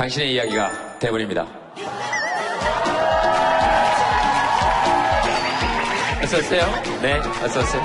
[0.00, 1.46] 당신의 이야기가 대본입니다.
[6.22, 6.64] 어서오세요.
[7.02, 7.82] 네, 어서오세요.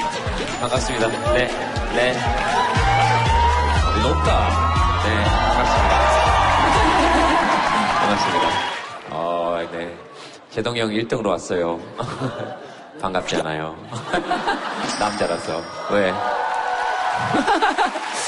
[0.61, 1.07] 반갑습니다.
[1.33, 1.47] 네,
[1.93, 2.13] 네.
[4.01, 4.49] 높다.
[5.03, 5.95] 네, 반갑습니다.
[7.99, 8.47] 반갑습니다.
[9.09, 9.97] 어, 네.
[10.51, 11.77] 제동형 1등으로 왔어요.
[13.01, 13.75] 반갑지 않아요.
[14.97, 15.61] 남자라서.
[15.91, 16.13] 왜?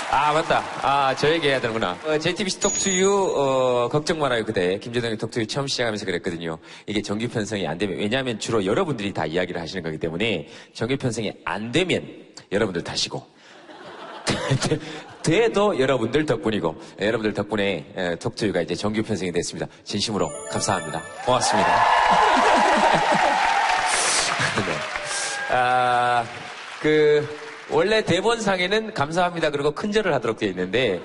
[0.10, 0.64] 아, 맞다.
[0.82, 1.98] 아, 저 얘기 해야 되는구나.
[2.06, 4.80] 어, JTBC 톡투유, 어, 걱정 말아요, 그대.
[4.80, 6.58] 김재동의 톡투유 처음 시작하면서 그랬거든요.
[6.86, 11.34] 이게 정규 편성이 안 되면, 왜냐하면 주로 여러분들이 다 이야기를 하시는 거기 때문에 정규 편성이
[11.44, 12.08] 안 되면
[12.54, 13.22] 여러분들 탓이고.
[15.24, 19.68] 돼도 여러분들 덕분이고, 예, 여러분들 덕분에 에, 톡투유가 이제 정규 편성이 됐습니다.
[19.84, 21.02] 진심으로 감사합니다.
[21.26, 21.70] 고맙습니다.
[24.66, 25.54] 네.
[25.54, 26.24] 아,
[26.80, 27.28] 그,
[27.70, 29.50] 원래 대본상에는 감사합니다.
[29.52, 31.02] 그리고 큰절을 하도록 되어 있는데,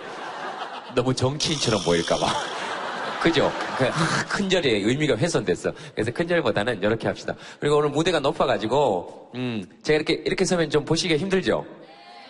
[0.95, 2.27] 너무 정치인처럼 보일까봐.
[3.23, 3.53] 그죠?
[3.79, 5.73] 그, 아, 큰절의 의미가 훼손됐어.
[5.95, 7.34] 그래서 큰절보다는 이렇게 합시다.
[7.61, 11.64] 그리고 오늘 무대가 높아가지고, 음, 제가 이렇게, 이렇게 서면 좀 보시기가 힘들죠?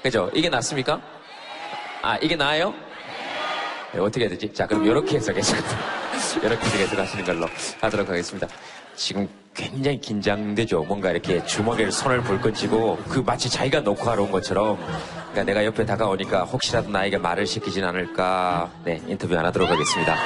[0.02, 0.30] 그죠?
[0.34, 1.00] 이게 낫습니까?
[2.02, 2.74] 아, 이게 나아요?
[3.92, 4.52] 네, 어떻게 해야 되지?
[4.52, 5.56] 자, 그럼 이렇게 해서 계속,
[6.42, 7.46] 이렇게 해서 계속 하시는 걸로
[7.80, 8.48] 하도록 하겠습니다.
[8.96, 10.84] 지금 굉장히 긴장되죠.
[10.84, 14.78] 뭔가 이렇게 주먹에 손을 불끈 쥐고 그 마치 자기가 녹화하러 온 것처럼
[15.30, 20.16] 그러니까 내가 옆에 다가오니까 혹시라도 나에게 말을 시키진 않을까 네 인터뷰 안 하도록 하겠습니다.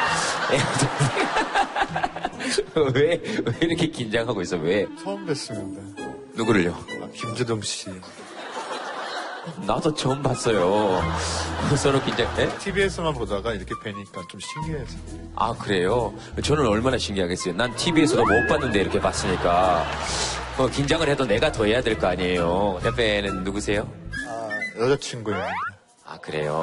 [2.94, 4.56] 왜, 왜 이렇게 긴장하고 있어?
[4.56, 4.86] 왜?
[5.02, 5.80] 처음 뵀습니다.
[6.36, 6.72] 누구를요?
[7.02, 7.90] 아, 김재동 씨.
[9.66, 11.00] 나도 처음 봤어요.
[11.76, 12.48] 서로 긴장, 네?
[12.58, 14.96] TV에서만 보다가 이렇게 뵈니까 좀 신기해서.
[15.34, 16.14] 아, 그래요?
[16.42, 17.54] 저는 얼마나 신기하겠어요.
[17.54, 19.86] 난 TV에서도 못 봤는데 이렇게 봤으니까.
[20.56, 22.80] 뭐, 긴장을 해도 내가 더 해야 될 거 아니에요.
[22.84, 23.88] 옆에는 누구세요?
[24.28, 24.48] 아,
[24.80, 25.50] 여자친구입니다.
[26.04, 26.54] 아, 그래요?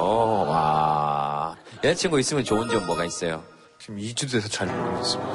[0.47, 1.55] 와.
[1.83, 3.43] 여자친구 있으면 좋은 점 뭐가 있어요?
[3.79, 5.31] 지금 2주 돼서 잘 모르겠습니다.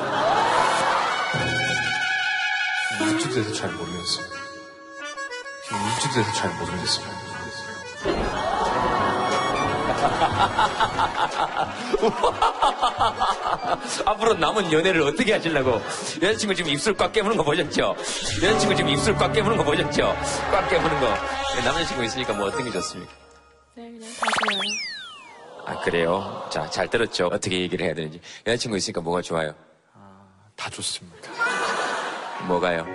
[3.00, 4.34] 2주 돼서 잘 모르겠습니다.
[5.64, 7.27] 지금 2주 돼서 잘 모르겠습니다.
[14.06, 15.80] 앞으로 남은 연애를 어떻게 하시려고?
[16.22, 17.96] 여자친구 지금 입술 꽉 깨무는 거 보셨죠?
[18.42, 20.14] 여자친구 지금 입술 꽉 깨무는 거 보셨죠?
[20.52, 21.08] 꽉 깨무는 거.
[21.64, 23.12] 남자친구 있으니까 뭐 어떤 게 좋습니까?
[23.74, 24.60] 네, 그냥 가세요.
[25.66, 26.46] 아, 그래요?
[26.50, 27.26] 자, 잘 들었죠?
[27.26, 28.20] 어떻게 얘기를 해야 되는지.
[28.46, 29.52] 여자친구 있으니까 뭐가 좋아요?
[30.56, 31.30] 다 좋습니다.
[32.46, 32.86] 뭐가요?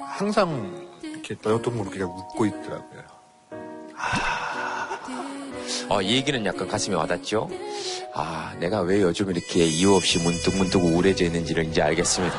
[0.00, 3.02] 항상 이렇게 너도 모르게 웃고 있더라고요.
[5.88, 7.48] 어, 이 얘기는 약간 가슴에 와닿죠?
[8.14, 12.34] 아, 내가 왜 요즘 이렇게 이유 없이 문득문득 우울해져 있는지를 이제 알겠습니다.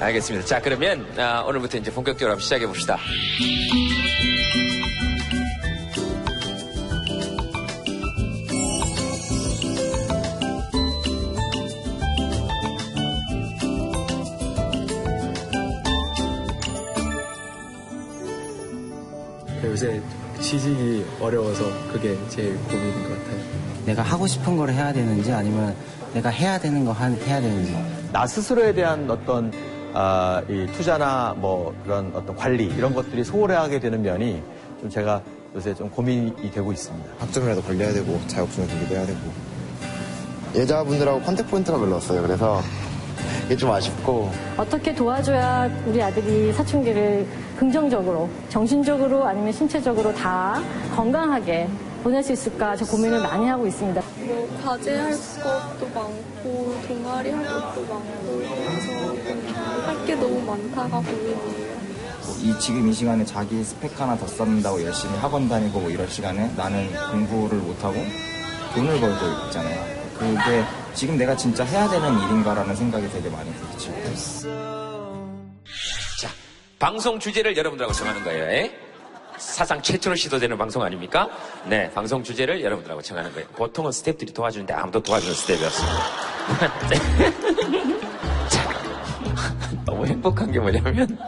[0.00, 0.46] 알겠습니다.
[0.46, 2.98] 자, 그러면, 아, 오늘부터 이제 본격적으로 한번 시작해 봅시다.
[19.64, 20.02] 요새
[20.40, 20.91] 취직이
[21.22, 23.40] 어려워서 그게 제일 고민인 것 같아요.
[23.86, 25.74] 내가 하고 싶은 걸 해야 되는지 아니면
[26.14, 27.76] 내가 해야 되는 거 한- 해야 되는지
[28.12, 29.52] 나 스스로에 대한 어떤
[29.94, 34.42] 아, 이 투자나 뭐 그런 어떤 관리 이런 것들이 소홀하게 되는 면이
[34.80, 35.20] 좀 제가
[35.54, 37.10] 요새 좀 고민이 되고 있습니다.
[37.18, 39.18] 학점이라도 올려야 되고 자격증을 따기도 해야 되고
[40.56, 42.22] 여자분들하고 contact point가 별로 없어요.
[42.22, 42.62] 그래서
[43.46, 47.26] 이게 좀 아쉽고 어떻게 도와줘야 우리 아들이 사춘기를
[47.58, 50.60] 긍정적으로, 정신적으로 아니면 신체적으로 다
[50.96, 51.68] 건강하게
[52.02, 54.02] 보낼 수 있을까 저 고민을 많이 하고 있습니다.
[54.26, 61.72] 뭐 과제 할 것도 많고 동아리 할 것도 많고 그래서 할 게 너무 많다가 고민이에요.
[62.42, 66.50] 이 지금 이 시간에 자기 스펙 하나 더 쌓는다고 열심히 학원 다니고 뭐 이럴 시간에
[66.56, 67.94] 나는 공부를 못하고
[68.74, 70.01] 돈을 벌고 있잖아요.
[70.22, 73.92] 그게 지금 내가 진짜 해야 되는 일인가라는 생각이 되게 많이 들죠.
[76.20, 76.28] 자,
[76.78, 78.44] 방송 주제를 여러분들하고 정하는 거예요.
[78.44, 78.72] 에?
[79.38, 81.28] 사상 최초로 시도되는 방송 아닙니까?
[81.64, 83.48] 네, 방송 주제를 여러분들하고 정하는 거예요.
[83.48, 85.98] 보통은 스태프들이 도와주는데 아무도 도와주는 스텝이었습니다.
[88.48, 88.70] 자,
[89.84, 91.18] 너무 행복한 게 뭐냐면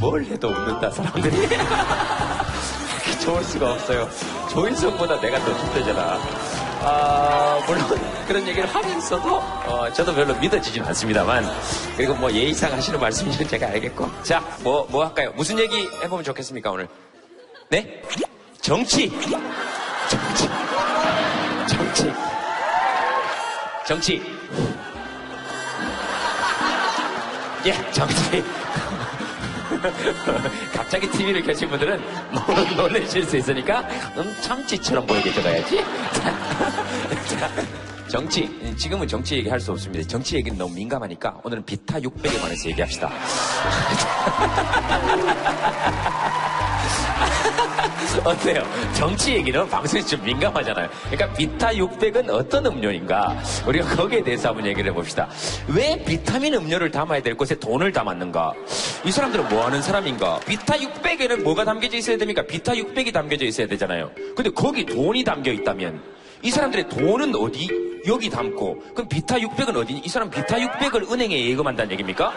[0.00, 1.48] 뭘 해도 웃는다 사람들이.
[3.22, 4.08] 좋을 수가 없어요.
[4.50, 6.55] 조인성보다 내가 더 힘들잖아.
[6.82, 7.84] 아, 물론
[8.26, 11.44] 그런 얘기를 하면서도 어, 저도 별로 믿어지진 않습니다만
[11.96, 15.32] 그리고 뭐 예의상 하시는 말씀인지는 제가 알겠고 자, 뭐, 뭐 할까요?
[15.36, 16.88] 무슨 얘기 해보면 좋겠습니까 오늘?
[17.68, 18.02] 네?
[18.60, 19.10] 정치!
[20.08, 20.48] 정치!
[21.68, 22.12] 정치!
[23.86, 24.22] 정치!
[27.64, 28.44] 예, 정치!
[30.74, 32.00] 갑자기 TV를 켜신 분들은
[32.32, 33.80] 놀- 놀라실 수 있으니까
[34.16, 35.84] 음, 참치처럼 보이게 적어야지.
[36.12, 37.50] 자, 자,
[38.08, 40.06] 정치, 지금은 정치 얘기 할 수 없습니다.
[40.06, 43.10] 정치 얘기는 너무 민감하니까 오늘은 비타 600에 관해서 얘기합시다.
[48.24, 48.62] 어때요?
[48.94, 50.88] 정치 얘기는 방송이 좀 민감하잖아요.
[51.10, 53.36] 그러니까 비타 600은 어떤 음료인가?
[53.66, 55.28] 우리가 거기에 대해서 한번 얘기를 해봅시다.
[55.68, 58.52] 왜 비타민 음료를 담아야 될 곳에 돈을 담았는가?
[59.04, 60.40] 이 사람들은 뭐 하는 사람인가?
[60.46, 62.42] 비타 600에는 뭐가 담겨져 있어야 됩니까?
[62.42, 64.10] 비타 600이 담겨져 있어야 되잖아요.
[64.34, 66.02] 근데 거기 돈이 담겨 있다면
[66.42, 67.68] 이 사람들의 돈은 어디?
[68.06, 69.94] 여기 담고 그럼 비타 600은 어디?
[70.04, 72.32] 이 사람 비타 600을 은행에 예금한다는 얘기입니까?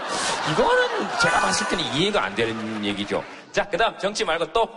[0.52, 0.88] 이거는
[1.22, 3.24] 제가 봤을 때는 이해가 안 되는 얘기죠.
[3.52, 4.68] 자, 그 다음 정치 말고 또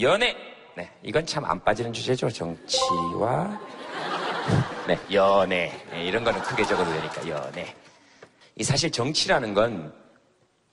[0.00, 0.36] 연애.
[0.76, 2.30] 네, 이건 참 안 빠지는 주제죠.
[2.30, 3.60] 정치와
[4.86, 5.72] 네, 연애.
[5.90, 7.74] 네, 이런 거는 크게 적어도 되니까 연애.
[8.56, 9.92] 이 사실 정치라는 건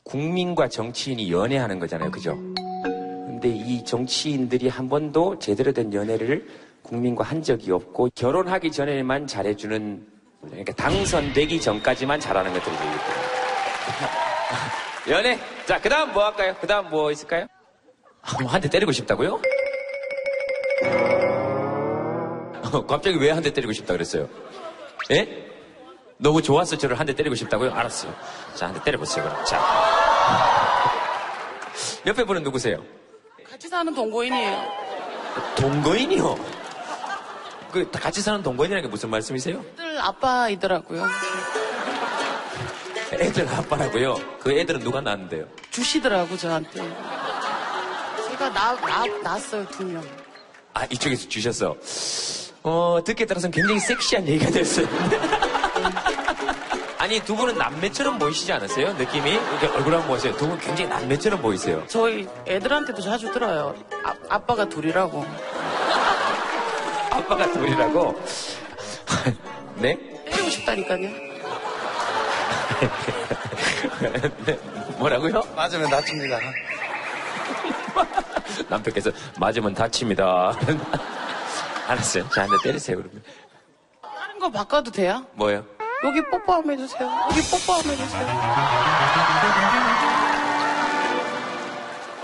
[0.03, 2.11] 국민과 정치인이 연애하는 거잖아요.
[2.11, 2.33] 그죠?
[2.55, 6.47] 근데 이 정치인들이 한 번도 제대로 된 연애를
[6.83, 10.07] 국민과 한 적이 없고 결혼하기 전에만 잘해주는
[10.41, 12.97] 그러니까 당선되기 전까지만 잘하는 것들이기 때문에
[15.09, 16.55] 연애 자 그 다음 뭐 할까요?
[16.59, 17.47] 그 다음 뭐 있을까요?
[18.21, 19.39] 한대 때리고 싶다고요?
[22.73, 24.27] 어, 갑자기 왜 한 대 때리고 싶다 그랬어요?
[25.11, 25.45] 예?
[26.17, 27.71] 너무 좋아서 저를 한 대 때리고 싶다고요?
[27.73, 28.13] 알았어요.
[28.55, 29.45] 자, 한 대 때려보세요, 그럼.
[29.45, 29.61] 자.
[32.05, 32.83] 옆에 분은 누구세요?
[33.49, 34.63] 같이 사는 동거인이에요.
[35.57, 36.35] 동거인이요?
[37.71, 39.59] 그, 같이 사는 동거인이라는 게 무슨 말씀이세요?
[39.73, 41.05] 애들 아빠이더라고요.
[43.13, 44.15] 애들 아빠라고요?
[44.39, 45.45] 그 애들은 누가 낳았는데요?
[45.71, 46.81] 주시더라고, 저한테.
[48.29, 50.03] 제가 나, 나, 낳았어요, 두 명.
[50.73, 51.75] 아, 이쪽에서 주셨어.
[52.63, 54.87] 어, 듣기에 따라서는 굉장히 섹시한 얘기가 됐어요.
[56.97, 58.91] 아니, 두 분은 남매처럼 보이시지 않으세요?
[58.93, 59.31] 느낌이?
[59.31, 60.35] 이렇게 얼굴 한번 보세요.
[60.35, 61.83] 두 분 굉장히 남매처럼 보이세요.
[61.87, 63.73] 저희 애들한테도 자주 들어요.
[64.03, 65.23] 아, 아빠가 둘이라고.
[67.11, 68.21] 아빠가 둘이라고?
[69.75, 69.95] 네?
[70.25, 71.26] 때리고 싶다니까요.
[74.45, 74.59] 네,
[74.97, 75.41] 뭐라고요?
[75.55, 76.37] 맞으면 다칩니다.
[78.69, 79.09] 남편께서
[79.39, 80.53] 맞으면 다칩니다.
[81.87, 82.29] 알았어요.
[82.29, 83.23] 자, 한대 때리세요, 그러면.
[84.01, 85.25] 다른 거 바꿔도 돼요?
[85.33, 85.65] 뭐요?
[86.03, 87.09] 여기 뽀뽀 한번 해주세요.
[87.29, 88.27] 여기 뽀뽀 한번 해주세요.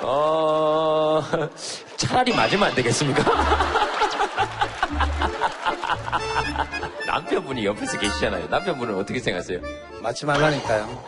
[0.01, 1.23] 어,
[1.95, 3.23] 차라리 맞으면 안 되겠습니까?
[7.13, 8.47] 남편분이 옆에서 계시잖아요.
[8.47, 9.59] 남편분은 어떻게 생각하세요?
[10.01, 11.03] 맞지 말라니까요.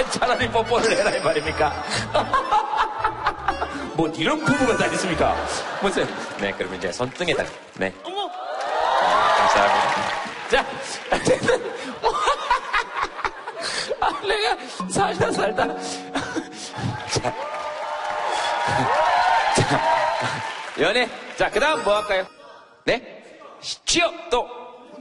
[0.10, 1.84] 차라리 뽀뽀를 해라, 이 말입니까?
[3.94, 5.36] 뭐, 이런 부부가 다 있습니까?
[5.82, 7.44] 무슨, 네, 그러면 이제 손등에다,
[7.74, 7.92] 네.
[8.02, 8.26] 어머!
[9.36, 10.48] 감사합니다.
[10.48, 10.64] 자,
[11.12, 11.62] 어쨌든,
[14.00, 14.56] 아, 내가
[14.88, 15.66] 살다 살다.
[17.10, 17.34] 자,
[19.56, 19.78] 자,
[20.80, 21.06] 연애.
[21.36, 22.26] 자, 그 다음 뭐 할까요?
[22.84, 23.22] 네?
[23.84, 24.59] 취업, 또.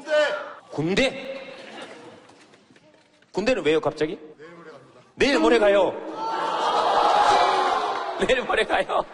[0.09, 0.35] 군대.
[0.71, 1.41] 군대?
[3.31, 4.17] 군대는 왜요, 갑자기?
[5.15, 5.93] 내일 모레 가요.
[8.19, 9.05] 내일 모레 가요.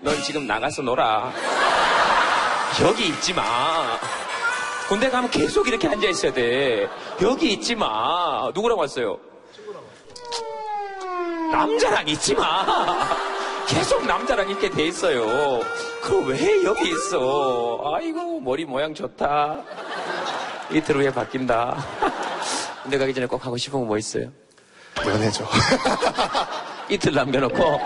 [0.00, 1.32] 넌 지금 나가서 놀아.
[2.82, 3.98] 여기 있지 마.
[4.88, 6.88] 군대 가면 계속 이렇게 앉아 있어야 돼.
[7.22, 8.50] 여기 있지 마.
[8.54, 9.18] 누구랑 왔어요?
[11.50, 13.31] 남자랑 있지 마.
[13.68, 15.60] 계속 남자랑 있게 돼 있어요.
[16.02, 17.80] 그럼 왜 여기 있어?
[17.94, 19.62] 아이고, 머리 모양 좋다.
[20.70, 21.76] 이틀 후에 바뀐다.
[22.82, 24.28] 군대 가기 전에 꼭 하고 싶은 거 뭐 있어요?
[25.06, 25.46] 연애죠.
[26.88, 27.58] 이틀 남겨놓고.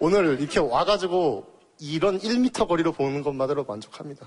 [0.00, 1.46] 오늘 이렇게 와가지고
[1.80, 4.26] 이런 1m 거리로 보는 것만으로 만족합니다.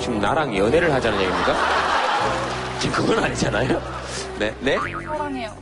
[0.00, 1.54] 지금 나랑 연애를 하자는 얘기입니까?
[2.80, 3.82] 지금 그건 아니잖아요?
[4.38, 4.78] 네, 네?
[4.78, 5.56] 사랑해요.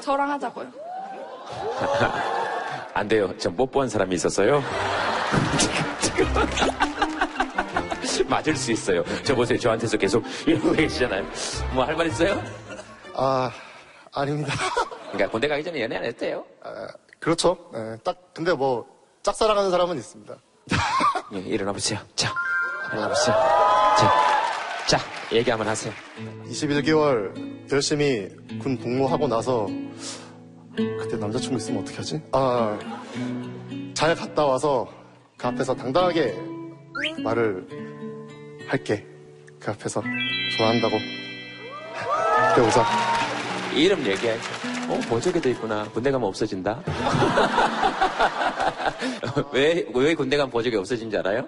[0.00, 0.81] 저랑 하자고요.
[2.94, 3.36] 안 돼요.
[3.38, 4.62] 전 뽀뽀한 사람이 있었어요.
[5.58, 5.84] 지금,
[8.02, 8.28] 지금.
[8.28, 9.02] 맞을 수 있어요.
[9.24, 9.58] 저 보세요.
[9.58, 11.24] 저한테서 계속 이러고 계시잖아요.
[11.74, 12.42] 뭐 할 말 있어요?
[13.14, 13.50] 아,
[14.12, 14.52] 아닙니다.
[15.12, 16.44] 그러니까 군대 가기 전에 연애 안 했대요.
[16.62, 16.86] 아,
[17.18, 17.56] 그렇죠.
[17.72, 18.86] 네, 딱, 근데 뭐,
[19.22, 20.34] 짝사랑하는 사람은 있습니다.
[21.34, 21.98] 예, 일어나 보세요.
[22.16, 22.32] 자,
[22.92, 23.34] 일어나 보세요.
[23.98, 24.12] 자,
[24.86, 24.98] 자,
[25.32, 25.92] 얘기 한번 하세요.
[26.48, 27.32] 21개월
[27.72, 28.28] 열심히
[28.60, 29.66] 군 복무하고 나서
[30.76, 32.22] 그때 남자친구 있으면 어떻게 하지?
[32.32, 32.78] 아,
[33.94, 34.88] 잘 갔다 와서
[35.36, 36.34] 그 앞에서 당당하게
[37.22, 37.66] 말을
[38.66, 39.06] 할게.
[39.60, 40.02] 그 앞에서
[40.56, 40.96] 좋아한다고.
[42.54, 42.86] 그래 오자.
[43.74, 44.42] 이름 얘기해야죠.
[44.88, 45.84] 어, 보조개도 있구나.
[45.92, 46.82] 군대 가면 없어진다.
[49.52, 51.46] 왜, 왜 군대 가면 보조개 없어진지 알아요?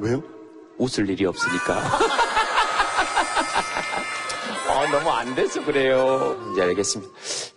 [0.00, 0.22] 왜요?
[0.78, 1.78] 웃을 일이 없으니까.
[4.68, 6.36] 어, 너무 안 돼서 그래요.
[6.52, 7.12] 이제 알겠습니다.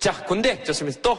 [0.06, 1.02] 자, 군대 좋습니다.
[1.02, 1.18] 또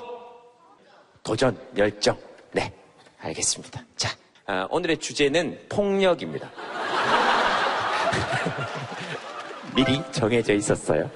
[1.24, 2.16] 도전, 열정.
[2.52, 2.72] 네,
[3.18, 3.84] 알겠습니다.
[3.96, 4.16] 자,
[4.46, 6.48] 아, 오늘의 주제는 폭력입니다.
[9.74, 11.10] 미리 정해져 있었어요.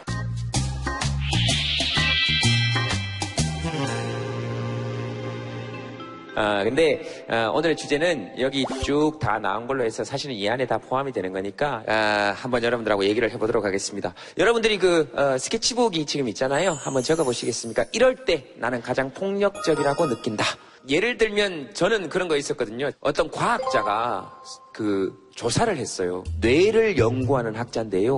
[6.40, 10.78] 아, 근데, 아, 오늘의 주제는 여기 쭉 다 나온 걸로 해서 사실은 이 안에 다
[10.78, 14.14] 포함이 되는 거니까, 아, 한번 여러분들하고 얘기를 해보도록 하겠습니다.
[14.38, 16.70] 여러분들이 그, 어, 스케치북이 지금 있잖아요.
[16.70, 17.84] 한번 적어보시겠습니까?
[17.92, 20.46] 이럴 때 나는 가장 폭력적이라고 느낀다.
[20.88, 22.90] 예를 들면 저는 그런 거 있었거든요.
[23.00, 24.40] 어떤 과학자가
[24.72, 26.24] 그 조사를 했어요.
[26.40, 28.16] 뇌를 연구하는 학자인데요.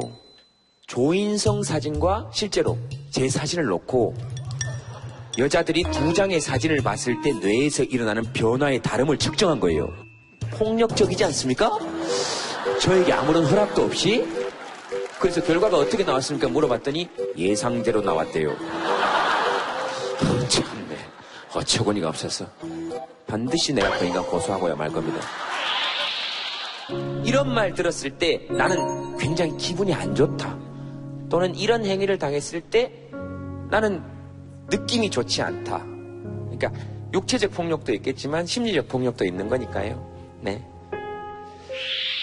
[0.87, 2.79] 조인성 사진과 실제로
[3.11, 4.14] 제 사진을 놓고
[5.39, 9.93] 여자들이 두 장의 사진을 봤을 때 뇌에서 일어나는 변화의 다름을 측정한 거예요.
[10.51, 11.71] 폭력적이지 않습니까?
[12.81, 14.27] 저에게 아무런 허락도 없이
[15.19, 16.49] 그래서 결과가 어떻게 나왔습니까?
[16.49, 18.55] 물어봤더니 예상대로 나왔대요.
[20.49, 20.99] 참네.
[21.55, 22.47] 어처구니가 없어서
[23.27, 25.21] 반드시 내가 그 인간 고소하고야 말 겁니다.
[27.25, 30.59] 이런 말 들었을 때 나는 굉장히 기분이 안 좋다.
[31.31, 32.93] 또는 이런 행위를 당했을 때
[33.71, 34.03] 나는
[34.69, 35.78] 느낌이 좋지 않다.
[35.78, 36.73] 그러니까
[37.12, 40.38] 육체적 폭력도 있겠지만 심리적 폭력도 있는 거니까요.
[40.40, 40.64] 네.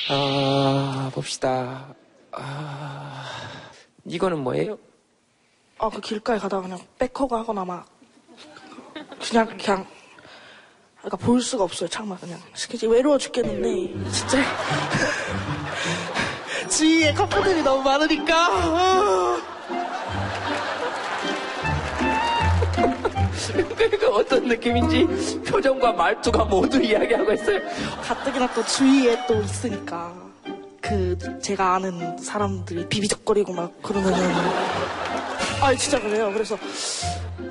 [0.09, 1.93] 아, 봅시다.
[2.31, 3.25] 아,
[4.05, 4.77] 이거는 뭐예요?
[5.77, 7.85] 아, 그 길가에 가다가 그냥 백허그 하거나 막,
[9.21, 9.85] 그냥, 그냥,
[10.97, 12.39] 그러니까 볼 수가 없어요, 창만 그냥.
[12.55, 14.37] 스케치 외로워 죽겠는데, 진짜.
[16.69, 19.48] 주위에 커플들이 너무 많으니까.
[23.53, 27.59] 그러니까 어떤 느낌인지 표정과 말투가 모두 이야기하고 있어요.
[28.03, 30.13] 가뜩이나 또 주위에 또 있으니까.
[30.81, 34.17] 그, 제가 아는 사람들이 비비적거리고 막 그러면은.
[35.61, 36.31] 아, 진짜 그래요.
[36.31, 36.57] 그래서,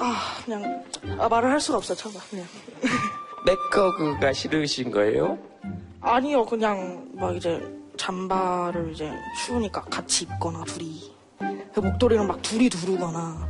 [0.01, 0.83] 아, 그냥,
[1.19, 2.47] 아, 말을 할 수가 없어요, 참아, 그냥.
[3.47, 5.39] 맥커그가 싫으신 거예요?
[6.01, 7.61] 아니요, 그냥 막 이제
[7.97, 9.13] 잠바를 이제
[9.45, 11.13] 추우니까 같이 입거나 둘이
[11.75, 13.49] 그 목도리를 막 둘이 두르거나 아,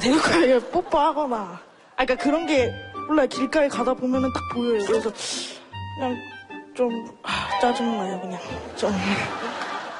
[0.00, 1.60] 대놓고 뽀뽀하거나 아
[2.04, 2.72] 그러니까 그런 게
[3.08, 4.84] 몰라 요 길가에 가다 보면은 딱 보여요.
[4.86, 5.12] 그래서
[5.96, 6.16] 그냥
[6.74, 6.90] 좀
[7.22, 8.40] 아, 짜증나요, 그냥
[8.76, 8.92] 좀.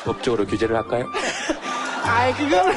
[0.05, 1.07] 법적으로 규제를 할까요?
[2.05, 2.75] 아이 그거는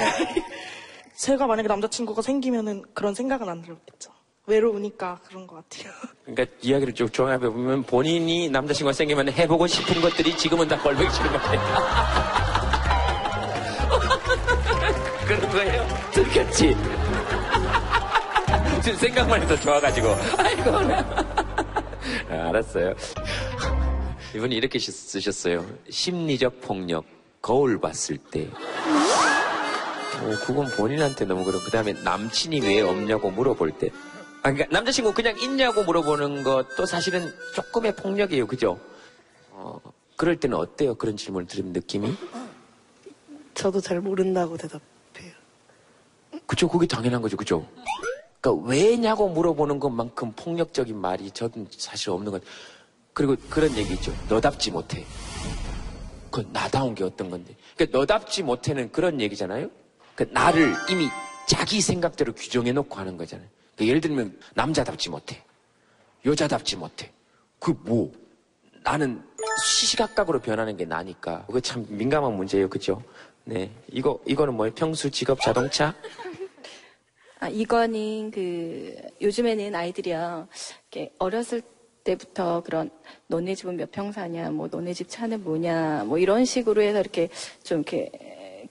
[1.15, 4.11] 제가 만약에 남자친구가 생기면은 그런 생각은 안 들었겠죠.
[4.47, 5.91] 외로우니까 그런 것 같아요.
[6.25, 11.31] 그러니까 이야기를 쭉 종합해 보면 본인이 남자친구가 생기면 해보고 싶은 것들이 지금은 다 꼴보기 싫은
[11.31, 11.61] 것 같아요.
[15.25, 15.84] 그런 거예요?
[16.15, 16.75] 들켰지?
[18.81, 20.07] 지금 생각만 해도 좋아가지고.
[20.37, 20.71] 아이고.
[22.29, 22.93] 아, 알았어요.
[24.35, 25.65] 이분이 이렇게 쓰- 쓰셨어요.
[25.89, 27.03] 심리적 폭력.
[27.41, 28.47] 거울 봤을 때.
[30.21, 31.65] 어, 그건 본인한테 너무 그렇고.
[31.65, 33.89] 그 다음에 남친이 왜 없냐고 물어볼 때.
[34.41, 38.47] 아, 그러니까 남자친구 그냥 있냐고 물어보는 것도 사실은 조금의 폭력이에요.
[38.47, 38.79] 그죠?
[39.51, 39.79] 어,
[40.15, 40.95] 그럴 때는 어때요?
[40.95, 42.15] 그런 질문을 들으면 느낌이?
[43.53, 44.94] 저도 잘 모른다고 대답해요.
[46.45, 46.67] 그죠?
[46.67, 47.37] 그게 당연한 거죠.
[47.37, 47.67] 그죠?
[48.41, 52.43] 그러니까 왜냐고 물어보는 것만큼 폭력적인 말이 저는 사실 없는 것.
[53.13, 54.13] 그리고 그런 얘기 있죠.
[54.29, 55.05] 너답지 못해.
[56.29, 57.55] 그 나다운 게 어떤 건데.
[57.75, 59.69] 그러니까 너답지 못해는 그런 얘기잖아요.
[60.15, 61.07] 그 나를 이미
[61.47, 63.47] 자기 생각대로 규정해 놓고 하는 거잖아요.
[63.75, 65.43] 그러니까 예를 들면 남자답지 못해.
[66.25, 67.11] 여자답지 못해.
[67.59, 68.11] 그 뭐?
[68.83, 69.23] 나는
[69.63, 71.45] 시시각각으로 변하는 게 나니까.
[71.47, 72.69] 그거 참 민감한 문제예요.
[72.69, 73.01] 그죠?
[73.45, 73.69] 네.
[73.91, 74.73] 이거, 이거는 뭐예요?
[74.73, 75.93] 평수, 직업, 자동차?
[77.39, 80.47] 아, 이거는 그 요즘에는 아이들이요
[80.91, 81.61] 이렇게 어렸을
[82.03, 82.89] 때부터 그런
[83.27, 87.29] 너네 집은 몇 평 사냐, 뭐 너네 집 차는 뭐냐, 뭐 이런 식으로 해서 이렇게
[87.63, 88.09] 좀 이렇게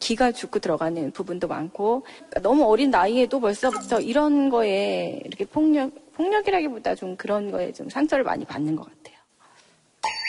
[0.00, 6.94] 기가 죽고 들어가는 부분도 많고 그러니까 너무 어린 나이에도 벌써부터 이런 거에 이렇게 폭력 폭력이라기보다
[6.96, 9.16] 좀 그런 거에 좀 상처를 많이 받는 것 같아요.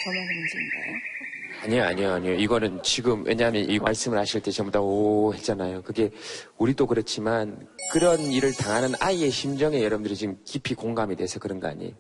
[0.04, 0.98] 저만의 문제인가요?
[1.66, 2.34] 아니요, 아니요, 아니요.
[2.36, 5.82] 이거는 지금, 왜냐하면 이 말씀을 하실 때 전부 다 오 했잖아요.
[5.82, 6.12] 그게
[6.58, 11.92] 우리도 그렇지만 그런 일을 당하는 아이의 심정에 여러분들이 지금 깊이 공감이 돼서 그런 거 아니에요.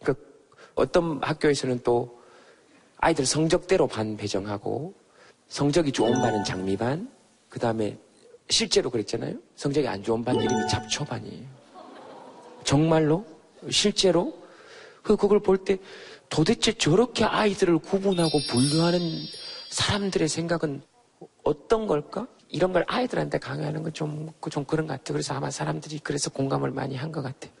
[0.00, 0.24] 그러니까
[0.74, 2.18] 어떤 학교에서는 또
[2.96, 4.94] 아이들 성적대로 반 배정하고
[5.48, 7.10] 성적이 좋은 반은 장미반,
[7.50, 7.98] 그 다음에
[8.48, 9.34] 실제로 그랬잖아요.
[9.56, 11.44] 성적이 안 좋은 반 이름이 잡초반이에요.
[12.64, 13.26] 정말로?
[13.70, 14.34] 실제로?
[15.02, 15.76] 그, 그걸 볼 때
[16.28, 19.00] 도대체 저렇게 아이들을 구분하고 분류하는
[19.70, 20.82] 사람들의 생각은
[21.44, 22.26] 어떤 걸까?
[22.48, 25.14] 이런 걸 아이들한테 강요하는 건 좀, 좀 그런 것 같아요.
[25.14, 27.52] 그래서 아마 사람들이 그래서 공감을 많이 한 것 같아요.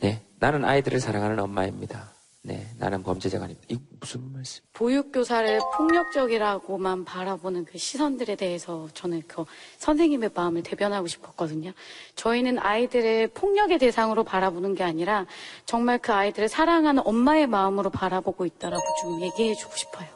[0.00, 0.22] 네.
[0.38, 2.12] 나는 아이들을 사랑하는 엄마입니다.
[2.42, 3.60] 네, 나는 범죄자가 아니다.
[3.68, 4.62] 이 무슨 말씀?
[4.72, 9.44] 보육교사를 폭력적이라고만 바라보는 그 시선들에 대해서 저는 그
[9.76, 11.72] 선생님의 마음을 대변하고 싶었거든요.
[12.14, 15.26] 저희는 아이들을 폭력의 대상으로 바라보는 게 아니라
[15.66, 20.08] 정말 그 아이들을 사랑하는 엄마의 마음으로 바라보고 있다라고 좀 얘기해 주고 싶어요.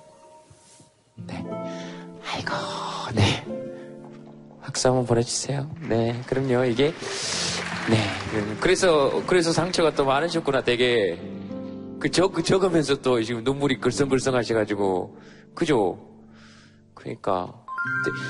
[2.26, 2.52] 아이고,
[3.14, 3.44] 네.
[4.62, 5.70] 박수 한번 보내주세요.
[5.88, 6.64] 네, 그럼요.
[6.64, 6.94] 이게,
[7.90, 8.08] 네.
[8.32, 11.33] 음, 그래서, 그래서 상처가 또 많으셨구나, 되게.
[12.04, 15.16] 그, 적, 그 적으면서 또 지금 눈물이 글썽글썽 하셔가지고.
[15.54, 15.98] 그죠?
[16.92, 17.50] 그러니까.
[18.04, 18.20] 근데,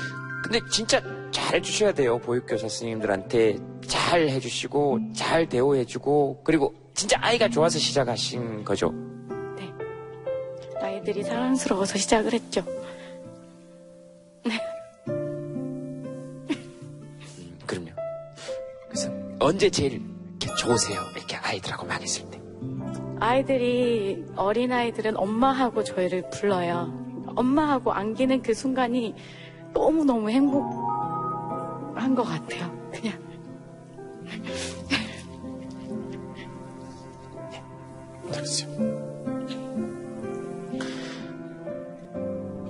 [0.43, 2.17] 근데 진짜 잘 해주셔야 돼요.
[2.19, 8.93] 보육교사 선생님들한테 잘 해주시고, 잘 대우해주고, 그리고 진짜 아이가 좋아서 시작하신 거죠.
[10.81, 12.63] 아이들이 사랑스러워서 시작을 했죠.
[17.67, 17.89] 그럼요.
[18.87, 20.01] 그래서 언제 제일
[20.39, 21.01] 이렇게 좋으세요?
[21.17, 22.34] 이렇게 아이들하고 막 있을 때.
[23.19, 26.93] 아이들이 어린아이들은 엄마하고 저희를 불러요.
[27.35, 29.15] 엄마하고 안기는 그 순간이
[29.73, 32.71] 너무너무 행복한 것 같아요.
[32.91, 33.19] 그냥.
[38.31, 38.69] 들으세요.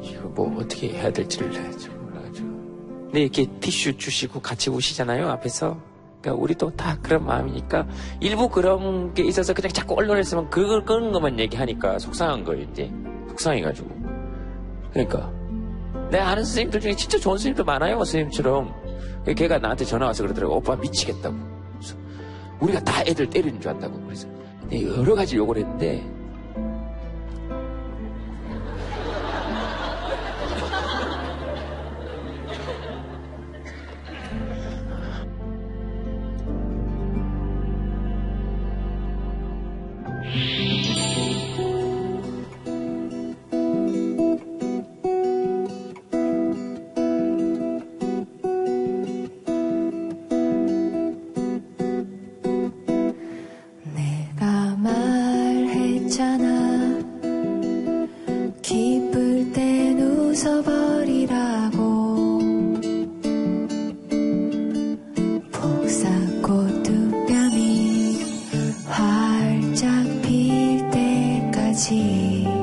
[0.02, 2.48] 이거 뭐 어떻게 해야 될지를 좀 몰라가지고.
[3.06, 5.95] 근데 이렇게 티슈 주시고 같이 우시잖아요, 앞에서.
[6.26, 7.88] 그러니까 우리도 다 그런 마음이니까
[8.20, 12.92] 일부 그런 게 있어서 그냥 자꾸 언론에서만 그걸 그런 것만 얘기하니까 속상한 거예요, 이제.
[13.30, 13.90] 속상해가지고.
[14.92, 15.32] 그러니까.
[16.10, 18.74] 내가 아는 선생님들 중에 진짜 좋은 선생님도 많아요, 선생님처럼.
[19.38, 20.56] 걔가 나한테 전화 와서 그러더라고.
[20.56, 21.36] 오빠 미치겠다고.
[22.60, 24.00] 우리가 다 애들 때리는 줄 안다고.
[24.06, 24.28] 그래서
[24.98, 26.04] 여러 가지 욕을 했는데
[71.76, 72.55] 때까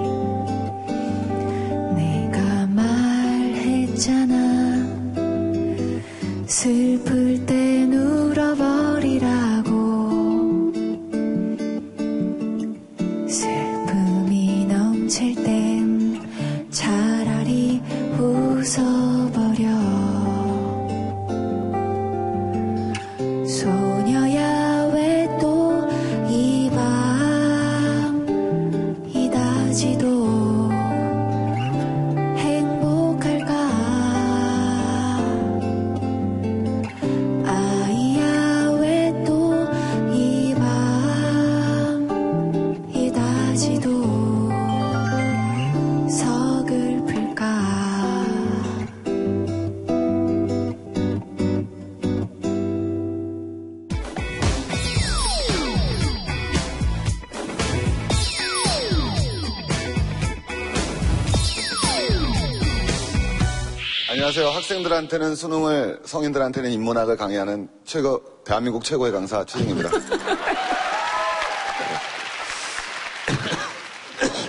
[64.63, 69.91] 학생들한테는 수능을, 성인들한테는 인문학을 강의하는 최고, 대한민국 최고의 강사 최승입니다.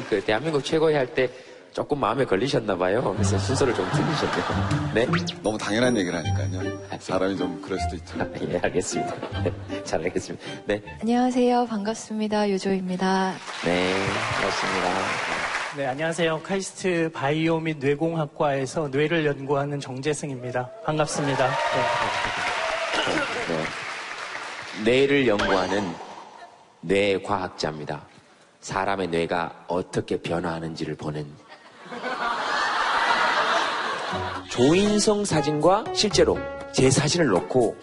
[0.09, 1.29] 그 대한민국 최고위 할때
[1.71, 3.13] 조금 마음에 걸리셨나 봐요.
[3.15, 4.93] 그래서 순서를 좀 틀리셨네요.
[4.93, 5.07] 네.
[5.41, 6.79] 너무 당연한 얘기를 하니까요.
[6.99, 8.15] 사람이 좀 그럴 수도 있죠.
[8.53, 9.15] 예, 알겠습니다.
[9.43, 9.51] 네,
[9.83, 10.45] 잘 알겠습니다.
[10.67, 10.83] 네.
[11.01, 13.33] 안녕하세요 반갑습니다 요조입니다
[13.65, 13.93] 네,
[14.39, 15.32] 고맙습니다.
[15.75, 16.41] 네, 안녕하세요.
[16.43, 20.69] 카이스트 바이오 및 뇌공학과에서 뇌를 연구하는 정재승입니다.
[20.85, 21.47] 반갑습니다.
[21.47, 21.53] 네.
[23.55, 24.83] 네.
[24.83, 25.91] 뇌를 연구하는
[26.81, 28.01] 뇌과학자입니다.
[28.61, 31.25] 사람의 뇌가 어떻게 변화하는지를 보는
[34.51, 36.37] 조인성 사진과 실제로
[36.71, 37.75] 제 사진을 놓고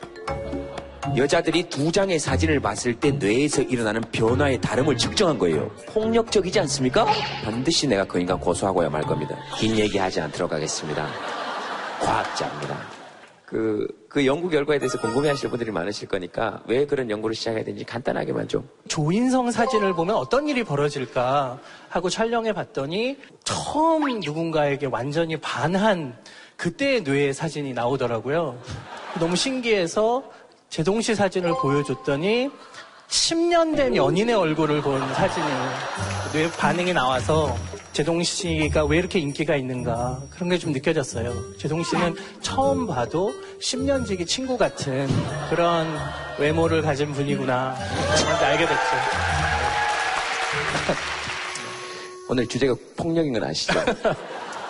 [1.17, 5.71] 여자들이 두 장의 사진을 봤을 때 뇌에서 일어나는 변화의 다름을 측정한 거예요.
[5.87, 7.07] 폭력적이지 않습니까?
[7.45, 9.37] 반드시 내가 그 인간 고소하고야 말 겁니다.
[9.57, 11.07] 긴 얘기하지 않도록 하겠습니다.
[12.01, 13.01] 과학자입니다.
[13.45, 17.85] 그, 그 연구 결과에 대해서 궁금해 하실 분들이 많으실 거니까 왜 그런 연구를 시작해야 되는지
[17.85, 18.69] 간단하게만 좀.
[18.87, 21.59] 조인성 사진을 보면 어떤 일이 벌어질까
[21.89, 26.17] 하고 촬영해 봤더니 처음 누군가에게 완전히 반한
[26.57, 28.57] 그때의 뇌의 사진이 나오더라고요.
[29.19, 30.23] 너무 신기해서
[30.71, 32.49] 제동 씨 사진을 보여줬더니
[33.09, 35.47] 10년 된 연인의 얼굴을 본 사진이
[36.33, 37.57] 뇌 반응이 나와서
[37.93, 41.35] 제동 씨가 왜 이렇게 인기가 있는가 그런 게 좀 느껴졌어요.
[41.59, 45.09] 제동 씨는 처음 봐도 10년 지기 친구 같은
[45.49, 45.89] 그런
[46.39, 47.75] 외모를 가진 분이구나
[48.17, 48.81] 저한테 알게 됐죠.
[52.29, 53.73] 오늘 주제가 폭력인 건 아시죠?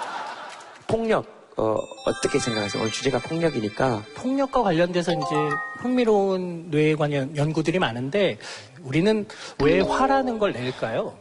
[0.89, 2.81] 폭력, 어, 어떻게 생각하세요?
[2.83, 4.03] 오늘 주제가 폭력이니까.
[4.15, 5.35] 폭력과 관련돼서 이제
[5.79, 8.39] 흥미로운 뇌에 관련 연구들이 많은데
[8.83, 9.27] 우리는
[9.63, 11.17] 왜 화라는 걸 낼까요?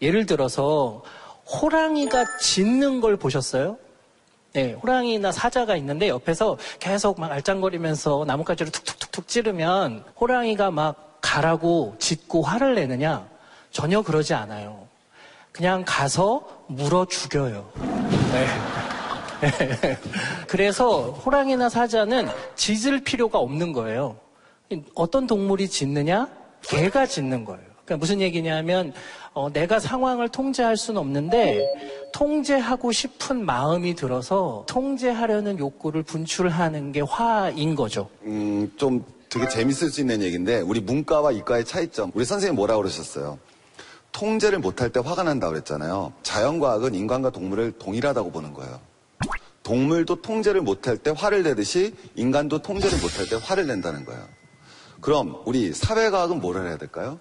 [0.00, 1.02] 예를 들어서
[1.46, 3.78] 호랑이가 짖는 걸 보셨어요?
[4.52, 12.42] 네, 호랑이나 사자가 있는데 옆에서 계속 막 알짱거리면서 나뭇가지로 툭툭툭툭 찌르면 호랑이가 막 가라고 짖고
[12.42, 13.26] 화를 내느냐?
[13.70, 14.86] 전혀 그러지 않아요.
[15.52, 17.70] 그냥 가서 물어 죽여요.
[18.32, 18.46] 네.
[20.48, 24.16] 그래서 호랑이나 사자는 짖을 필요가 없는 거예요.
[24.94, 26.28] 어떤 동물이 짖느냐?
[26.62, 27.62] 개가 짖는 거예요.
[27.84, 28.92] 그러니까 무슨 얘기냐면
[29.34, 31.66] 어, 내가 상황을 통제할 수는 없는데
[32.12, 38.08] 통제하고 싶은 마음이 들어서 통제하려는 욕구를 분출하는 게 화인 거죠.
[38.22, 42.12] 음, 좀 되게 재밌을 수 있는 얘기인데 우리 문과와 이과의 차이점.
[42.14, 43.38] 우리 선생님 뭐라 그러셨어요?
[44.12, 46.12] 통제를 못할 때 화가 난다 그랬잖아요.
[46.22, 48.78] 자연과학은 인간과 동물을 동일하다고 보는 거예요.
[49.62, 54.26] 동물도 통제를 못할 때 화를 내듯이 인간도 통제를 못할 때 화를 낸다는 거예요.
[55.00, 57.18] 그럼 우리 사회과학은 뭐를 해야 될까요?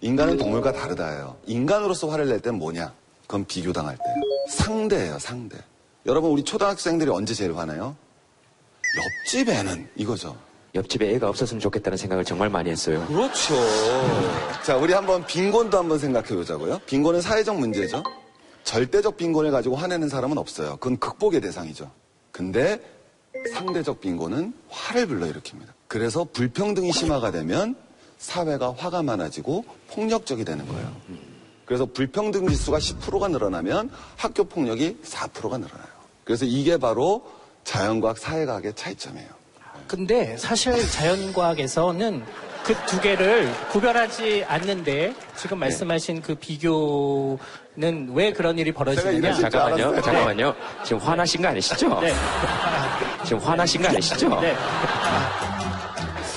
[0.00, 1.36] 인간은 동물과 다르다예요.
[1.46, 2.92] 인간으로서 화를 낼 때는 뭐냐?
[3.22, 4.16] 그건 비교당할 때예요.
[4.50, 5.56] 상대예요, 상대.
[6.06, 7.96] 여러분 우리 초등학생들이 언제 제일 화나요?
[9.26, 10.36] 옆집 애는 이거죠.
[10.74, 13.04] 옆집에 애가 없었으면 좋겠다는 생각을 정말 많이 했어요.
[13.06, 13.54] 그렇죠.
[14.64, 16.80] 자, 우리 한번 빈곤도 한번 생각해 보자고요.
[16.86, 18.02] 빈곤은 사회적 문제죠.
[18.64, 20.76] 절대적 빈곤을 가지고 화내는 사람은 없어요.
[20.76, 21.90] 그건 극복의 대상이죠.
[22.32, 22.80] 근데
[23.52, 25.68] 상대적 빈곤은 화를 불러일으킵니다.
[25.86, 27.76] 그래서 불평등이 심화가 되면
[28.18, 30.92] 사회가 화가 많아지고 폭력적이 되는 거예요.
[31.66, 35.86] 그래서 불평등 지수가 10%가 늘어나면 학교 폭력이 4%가 늘어나요.
[36.24, 37.24] 그래서 이게 바로
[37.64, 39.28] 자연과학, 사회과학의 차이점이에요.
[39.86, 42.24] 근데 사실 자연과학에서는
[42.64, 49.34] 그 두 개를 구별하지 않는데 지금 말씀하신 그 비교는 왜 그런 일이 벌어지느냐?
[49.34, 50.54] 잠깐만요, 잠깐만요.
[50.82, 52.00] 지금 화나신 거 아니시죠?
[52.00, 52.14] 네.
[53.24, 54.40] 지금 화나신 거 아니시죠?
[54.40, 54.56] 네.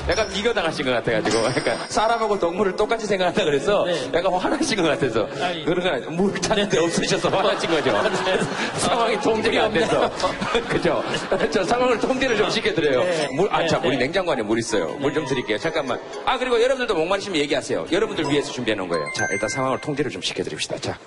[0.10, 5.28] 약간 비교 당하신 것 같아가지고, 약간 사람하고 동물을 똑같이 생각한다 그래서 약간 화나신 것 같아서
[5.42, 6.10] 아니에요.
[6.12, 7.92] 물 찾는데 없으셔서 화나신 거죠.
[8.80, 10.10] 상황이 통제가 안 돼서
[10.70, 11.04] 그죠?
[11.52, 13.04] 저 상황을 통제를 좀 시켜드려요.
[13.04, 13.28] 네.
[13.34, 13.88] 물, 아, 네, 자, 네.
[13.90, 14.88] 우리 냉장고 안에 물 있어요.
[15.00, 15.58] 물 좀 드릴게요.
[15.58, 16.00] 잠깐만.
[16.26, 17.88] 아, 그리고 여러분들도 목마르시면 얘기하세요.
[17.92, 19.06] 여러분들 위해서 준비해 놓은 거예요.
[19.16, 20.78] 자, 일단 상황을 통제를 좀 시켜드립시다.
[20.80, 20.98] 자.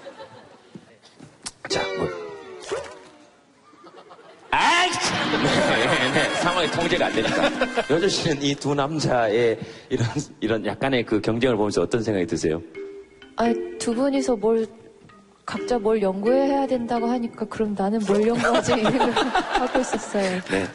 [1.68, 2.19] 자, 물.
[6.40, 7.50] 상황이 통제가 안 되니까.
[7.90, 10.06] 여조 씨는 이 두 남자의 이런,
[10.40, 12.60] 이런 약간의 그 경쟁을 보면서 어떤 생각이 드세요?
[13.36, 14.66] 아, 두 분이서 뭘
[15.46, 20.40] 각자 뭘 연구해야 된다고 하니까 그럼 나는 뭘 연구하지 하고 있었어요.
[20.50, 20.66] 네.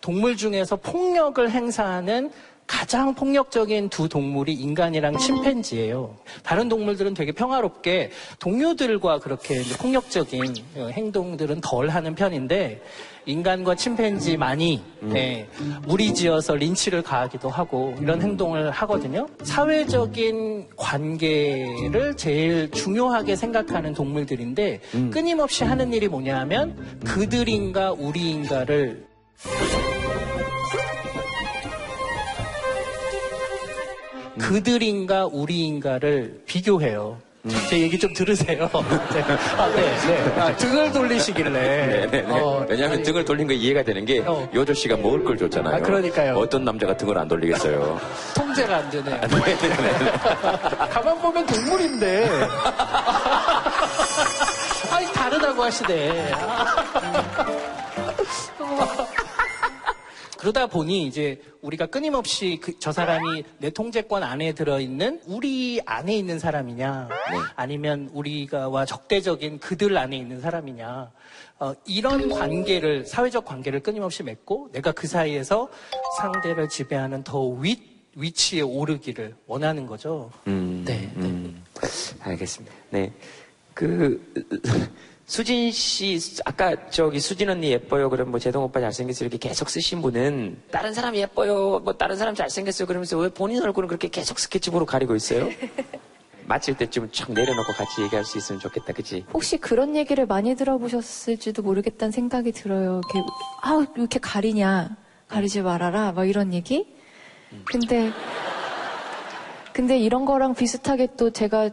[0.00, 2.30] 동물 중에서 폭력을 행사하는
[2.66, 6.16] 가장 폭력적인 두 동물이 인간이랑 침팬지예요.
[6.42, 12.80] 다른 동물들은 되게 평화롭게 동료들과 그렇게 폭력적인 어, 행동들은 덜 하는 편인데
[13.26, 15.48] 인간과 침팬지만이 네,
[15.86, 19.26] 무리지어서 린치를 가하기도 하고 이런 행동을 하거든요.
[19.42, 29.06] 사회적인 관계를 제일 중요하게 생각하는 동물들인데 끊임없이 하는 일이 뭐냐면 그들인가 우리인가를
[34.38, 37.18] 그들인가 우리인가를 비교해요.
[37.68, 38.70] 제 얘기 좀 들으세요.
[39.12, 39.22] 네.
[39.58, 40.40] 아, 네, 네.
[40.40, 41.50] 아, 등을 돌리시길래.
[41.50, 42.26] 네, 네, 네.
[42.26, 45.76] 어, 왜냐하면 등을 돌린 거 이해가 되는 게 요조 씨가 먹을 걸 줬잖아요.
[45.76, 46.36] 아, 그러니까요.
[46.36, 48.00] 어떤 남자가 등을 안 돌리겠어요.
[48.34, 49.20] 통제가 안 되네요.
[49.20, 50.10] 네, 네, 네.
[50.88, 52.30] 가만 보면 동물인데.
[54.90, 56.32] 아니, 다르다고 하시네.
[60.44, 66.38] 그러다 보니 이제 우리가 끊임없이 그- 저 사람이 내 통제권 안에 들어있는 우리 안에 있는
[66.38, 67.08] 사람이냐,
[67.56, 71.10] 아니면 우리가와 적대적인 그들 안에 있는 사람이냐,
[71.60, 75.70] 어, 이런 관계를, 사회적 관계를 끊임없이 맺고 내가 그 사이에서
[76.20, 77.80] 상대를 지배하는 더 윗,
[78.14, 80.30] 위치에 오르기를 원하는 거죠.
[80.46, 81.64] 음, 네, 음.
[82.20, 82.74] 알겠습니다.
[82.90, 83.10] 네.
[83.72, 84.22] 그,
[85.26, 88.10] 수진 씨, 아까 저기 수진 언니 예뻐요.
[88.10, 89.26] 그럼 뭐 제동 오빠 잘생겼어요.
[89.26, 91.80] 이렇게 계속 쓰신 분은 다른 사람 예뻐요.
[91.80, 92.86] 뭐 다른 사람 잘생겼어요.
[92.86, 95.48] 그러면서 왜 본인 얼굴은 그렇게 계속 스케치북으로 가리고 있어요?
[96.46, 98.92] 마칠 때쯤 촥 내려놓고 같이 얘기할 수 있으면 좋겠다.
[98.92, 99.24] 그치?
[99.32, 103.00] 혹시 그런 얘기를 많이 들어보셨을지도 모르겠다는 생각이 들어요.
[103.14, 103.26] 이렇게,
[103.62, 104.94] 아, 왜 이렇게 가리냐.
[105.28, 106.12] 가리지 말아라.
[106.12, 106.86] 막 이런 얘기?
[107.64, 108.12] 근데,
[109.72, 111.70] 근데 이런 거랑 비슷하게 또 제가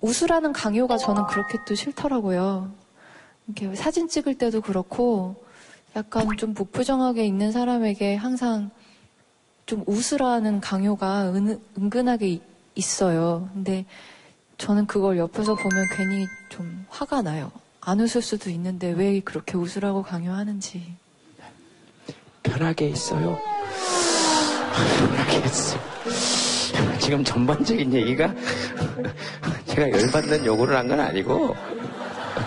[0.00, 2.83] 웃으라는 강요가 저는 그렇게 또 싫더라고요.
[3.46, 5.36] 이렇게 사진 찍을 때도 그렇고
[5.96, 8.70] 약간 좀 무표정하게 있는 사람에게 항상
[9.66, 12.42] 좀 웃으라는 강요가 은, 은근하게 이-
[12.74, 13.48] 있어요.
[13.52, 13.84] 근데
[14.58, 17.50] 저는 그걸 옆에서 보면 괜히 좀 화가 나요.
[17.80, 20.82] 안 웃을 수도 있는데 왜 그렇게 웃으라고 강요하는지.
[22.42, 23.38] 편하게 있어요.
[24.98, 25.80] 편하게 있어요.
[27.00, 28.34] 지금 전반적인 얘기가
[29.66, 31.54] 제가 열받는 요구를 한 건 아니고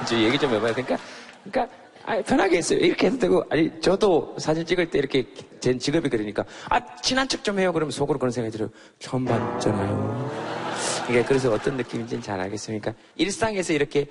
[0.07, 0.97] 저 얘기 좀 해봐야 되니까
[1.43, 2.79] 그러니까 아, 편하게 했어요.
[2.79, 5.25] 이렇게 해도 되고 아니 저도 사진 찍을 때 이렇게
[5.59, 7.73] 제 직업이 그러니까 아 친한 척 좀 해요.
[7.73, 8.69] 그러면 속으로 그런 생각이 들어요.
[8.99, 10.31] 처음 봤잖아요.
[11.09, 12.93] 이게 그래서 어떤 느낌인지는 잘 알겠습니까?
[13.17, 14.05] 일상에서 이렇게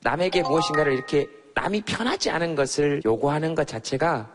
[0.00, 4.28] 남에게 무엇인가를 이렇게 남이 편하지 않은 것을 요구하는 것 자체가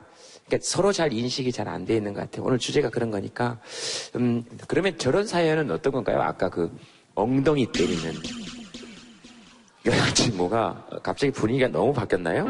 [0.47, 2.45] 그러니까 서로 잘 인식이 잘 안 돼 있는 것 같아요.
[2.45, 3.59] 오늘 주제가 그런 거니까.
[4.15, 6.21] 음, 그러면 저런 사연은 어떤 건가요?
[6.21, 6.71] 아까 그
[7.15, 8.13] 엉덩이 때리는
[9.85, 12.45] 여자친구가 갑자기 분위기가 너무 바뀌었나요?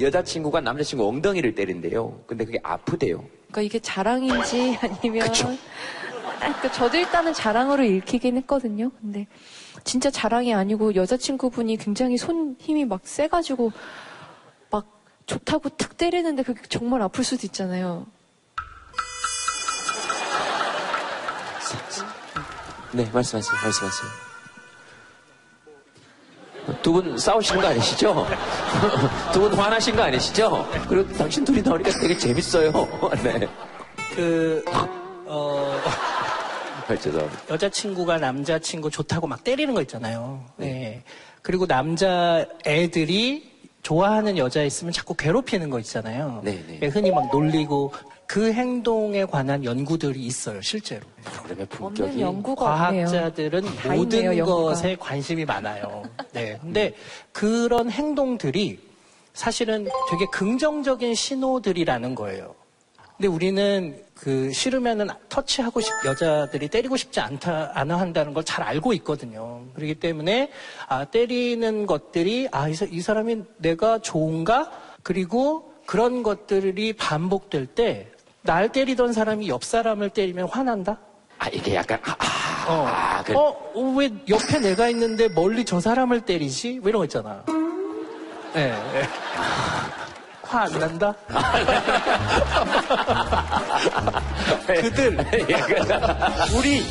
[0.00, 2.22] 여자친구가 남자친구 엉덩이를 때린대요.
[2.26, 3.24] 근데 그게 아프대요.
[3.48, 8.90] 그러니까 이게 자랑인지 아니면 아, 그러니까 저도 일단은 자랑으로 읽히긴 했거든요.
[9.00, 9.26] 근데
[9.82, 13.72] 진짜 자랑이 아니고 여자친구분이 굉장히 손 힘이 막 세가지고
[14.70, 14.86] 막
[15.26, 18.06] 좋다고 탁 때리는데 그게 정말 아플 수도 있잖아요.
[22.92, 23.54] 네, 말씀하세요.
[23.62, 24.10] 말씀하세요.
[26.82, 28.26] 두 분 싸우시는 거 아니시죠?
[29.32, 30.68] 두 분 화나신 거 아니시죠?
[30.88, 32.70] 그리고 당신 둘이 나오니까 되게 재밌어요.
[33.22, 33.48] 네.
[34.14, 34.62] 그,
[35.26, 36.18] 어, 아.
[37.50, 40.42] 여자친구가 남자친구 좋다고 막 때리는 거 있잖아요.
[40.56, 41.02] 네.
[41.42, 43.50] 그리고 남자 애들이
[43.82, 46.40] 좋아하는 여자 있으면 자꾸 괴롭히는 거 있잖아요.
[46.44, 46.78] 네, 네.
[46.82, 47.92] 예, 흔히 막 놀리고
[48.28, 51.00] 그 행동에 관한 연구들이 있어요, 실제로.
[52.20, 53.06] 연구가 없네요.
[53.06, 54.62] 과학자들은 다 모든 있네요, 연구가.
[54.64, 56.02] 것에 관심이 많아요.
[56.32, 56.58] 네.
[56.60, 56.92] 근데
[57.32, 58.78] 그런 행동들이
[59.32, 62.54] 사실은 되게 긍정적인 신호들이라는 거예요.
[63.16, 68.92] 근데 우리는 그 싫으면은 터치하고 싶, 여자들이 때리고 싶지 않다, 않아 한다는 걸 잘 알고
[68.94, 69.62] 있거든요.
[69.74, 70.50] 그렇기 때문에,
[70.86, 74.70] 아, 때리는 것들이, 아, 이, 사- 이 사람이 내가 좋은가?
[75.02, 78.08] 그리고 그런 것들이 반복될 때,
[78.42, 80.98] 날 때리던 사람이 옆 사람을 때리면 화난다?
[81.38, 82.12] 아, 이게 약간, 아,
[82.68, 86.80] 어, 아, 그- 어, 어, 왜 옆에 내가 있는데 멀리 저 사람을 때리지?
[86.80, 87.42] 뭐 이런 거 있잖아.
[88.56, 88.60] 예,
[88.94, 89.08] 예.
[90.42, 91.14] 화안 난다?
[94.66, 95.18] 그들,
[96.56, 96.82] 우리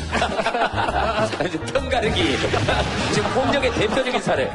[1.72, 2.36] 편 가르기
[3.12, 4.52] 지금 폭력의 대표적인 사례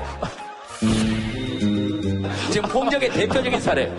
[2.49, 3.91] 지금 폭력의 대표적인 사례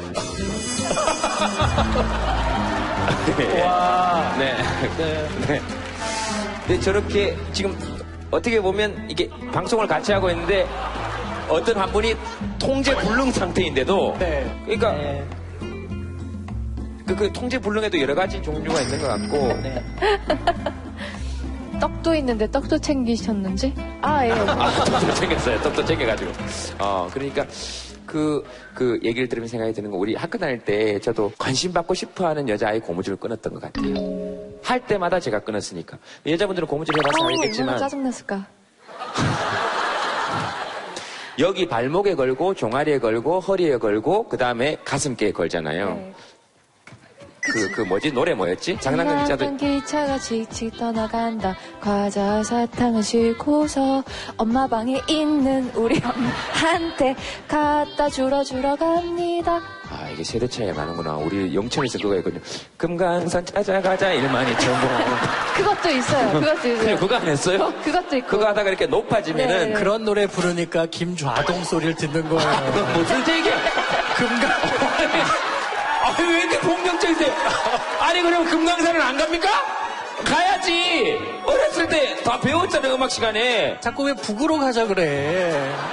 [3.65, 4.35] 와.
[4.39, 4.57] 네.
[4.97, 5.61] 네.
[6.67, 7.77] 근데 저렇게 지금
[8.31, 10.67] 어떻게 보면 이게 방송을 같이 하고 있는데
[11.49, 12.17] 어떤 한 분이
[12.59, 14.61] 통제 불능 상태인데도 네.
[14.65, 14.95] 그러니까
[17.07, 20.85] 그, 그 통제 불능에도 여러 가지 종류가 있는 것 같고
[21.81, 23.75] 떡도 있는데 떡도 챙기셨는지?
[24.01, 24.31] 아, 예.
[24.31, 25.61] 아, 떡도 챙겼어요.
[25.61, 26.33] 떡도 챙겨가지고.
[26.79, 27.45] 어, 그러니까
[28.15, 32.29] 그, 그 얘기를 들으면 생각이 드는 건 우리 학교 다닐 때 저도 관심 받고 싶어
[32.29, 33.93] 하는 여자아이 고무줄을 끊었던 것 같아요.
[34.63, 35.99] 할 때마다 제가 끊었으니까.
[36.25, 38.47] 여자분들은 고무줄 해봐서 어, 얼마나 알겠지만 짜증났을까.
[41.41, 45.95] 여기 발목에 걸고 종아리에 걸고 허리에 걸고 그 다음에 가슴께에 걸잖아요.
[45.95, 46.15] 네.
[47.45, 48.11] 그, 그 뭐지?
[48.13, 48.79] 노래 뭐였지?
[48.81, 51.55] 장난감 장난감 기차가 칙칙 떠나간다.
[51.81, 54.03] 과자 사탕을 싣고서
[54.39, 57.15] 엄마 방에 있는 우리 엄마한테
[57.47, 59.61] 갖다 주러 주러 갑니다.
[59.91, 61.17] 아, 이게 세대 차이가 나는구나.
[61.17, 62.41] 우리 영천에서 그거 있거든요.
[62.79, 64.87] 금강산 찾아가자, 일만이 전부.
[65.55, 66.41] 그것도 있어요.
[66.41, 66.97] 그것도 있어요.
[66.99, 67.73] 그거 안 했어요?
[67.85, 68.29] 그것도 있고.
[68.29, 69.73] 그거 하다가 이렇게 높아지면은.
[69.75, 69.79] 네.
[69.79, 72.73] 그런 노래 부르니까 김좌동 소리를 듣는 거예요.
[72.73, 73.55] 그 무슨 얘기야?
[74.17, 75.54] 금강.
[76.07, 77.33] 아니, 왜 이렇게 공격적이세요?
[78.01, 79.49] 아니, 그럼 금강산은 안 갑니까?
[80.25, 81.19] 가야지!
[81.45, 83.77] 어렸을 때 다 배웠잖아요, 음악 시간에.
[83.81, 85.53] 자꾸 왜 북으로 가자 그래?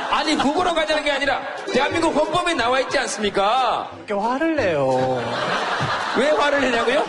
[0.10, 1.42] 아니, 북으로 가자는 게 아니라,
[1.74, 3.90] 대한민국 헌법에 나와 있지 않습니까?
[3.98, 5.22] 이렇게 화를 내요.
[6.18, 7.06] 왜 화를 내냐고요?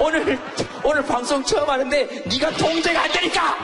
[0.00, 0.38] 오늘,
[0.82, 3.56] 오늘 방송 처음 하는데, 네가 통제가 안 되니까!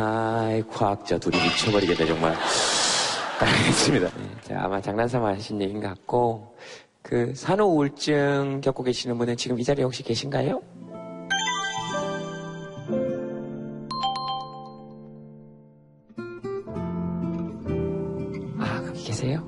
[0.00, 2.34] 아이, 과학자 둘이 미쳐버리겠네, 정말.
[3.40, 4.10] 알겠습니다.
[4.48, 6.56] 네, 아마 장난삼아 하신 얘기인 것 같고,
[7.02, 10.62] 그, 산후 우울증 겪고 계시는 분은 지금 이 자리에 혹시 계신가요?
[18.58, 19.44] 아, 거기 계세요?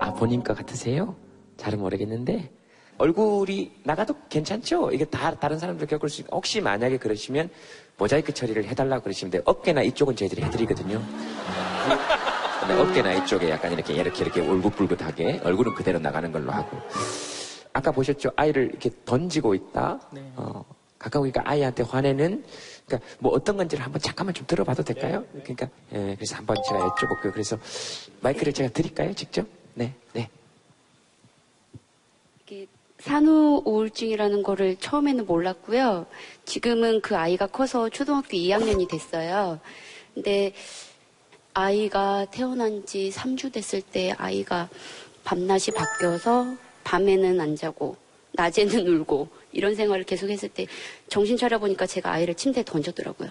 [0.00, 1.14] 아, 본인 것 같으세요?
[1.56, 2.50] 잘은 모르겠는데.
[2.98, 4.90] 얼굴이 나가도 괜찮죠?
[4.90, 7.50] 이게 다 다른 사람들 겪을 수 있고 혹시 만약에 그러시면
[7.98, 9.42] 모자이크 처리를 해달라고 그러시면 돼요.
[9.44, 11.02] 어깨나 이쪽은 저희들이 해드리거든요.
[12.60, 16.76] 근데 어깨나 이쪽에 약간 이렇게 이렇게 이렇게 울긋불긋하게 얼굴은 그대로 나가는 걸로 하고.
[17.72, 18.30] 아까 보셨죠?
[18.36, 20.00] 아이를 이렇게 던지고 있다.
[20.36, 20.64] 어,
[20.98, 22.44] 가까우니까 아이한테 화내는
[22.86, 25.24] 그러니까 뭐 어떤 건지를 한번 잠깐만 좀 들어봐도 될까요?
[25.32, 27.32] 그러니까 예, 그래서 한번 제가 여쭤볼게요.
[27.32, 27.58] 그래서
[28.20, 29.14] 마이크를 제가 드릴까요?
[29.14, 29.46] 직접?
[29.74, 30.28] 네, 네.
[32.98, 36.06] 산후 우울증이라는 거를 처음에는 몰랐고요.
[36.46, 39.60] 지금은 그 아이가 커서 초등학교 2학년이 됐어요.
[40.14, 40.54] 근데
[41.52, 44.68] 아이가 태어난 지 3주 됐을 때 아이가
[45.24, 46.54] 밤낮이 바뀌어서
[46.84, 47.96] 밤에는 안 자고
[48.32, 50.66] 낮에는 울고 이런 생활을 계속 했을 때
[51.08, 53.30] 정신 차려보니까 제가 아이를 침대에 던졌더라고요.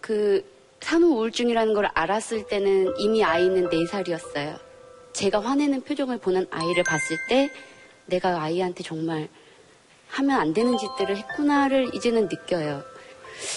[0.00, 0.44] 그
[0.80, 4.60] 산후 우울증이라는 걸 알았을 때는 이미 아이는 4살이었어요.
[5.14, 7.50] 제가 화내는 표정을 보는 아이를 봤을 때
[8.06, 9.28] 내가 아이한테 정말
[10.14, 12.82] 하면 안 되는 짓들을 했구나를 이제는 느껴요.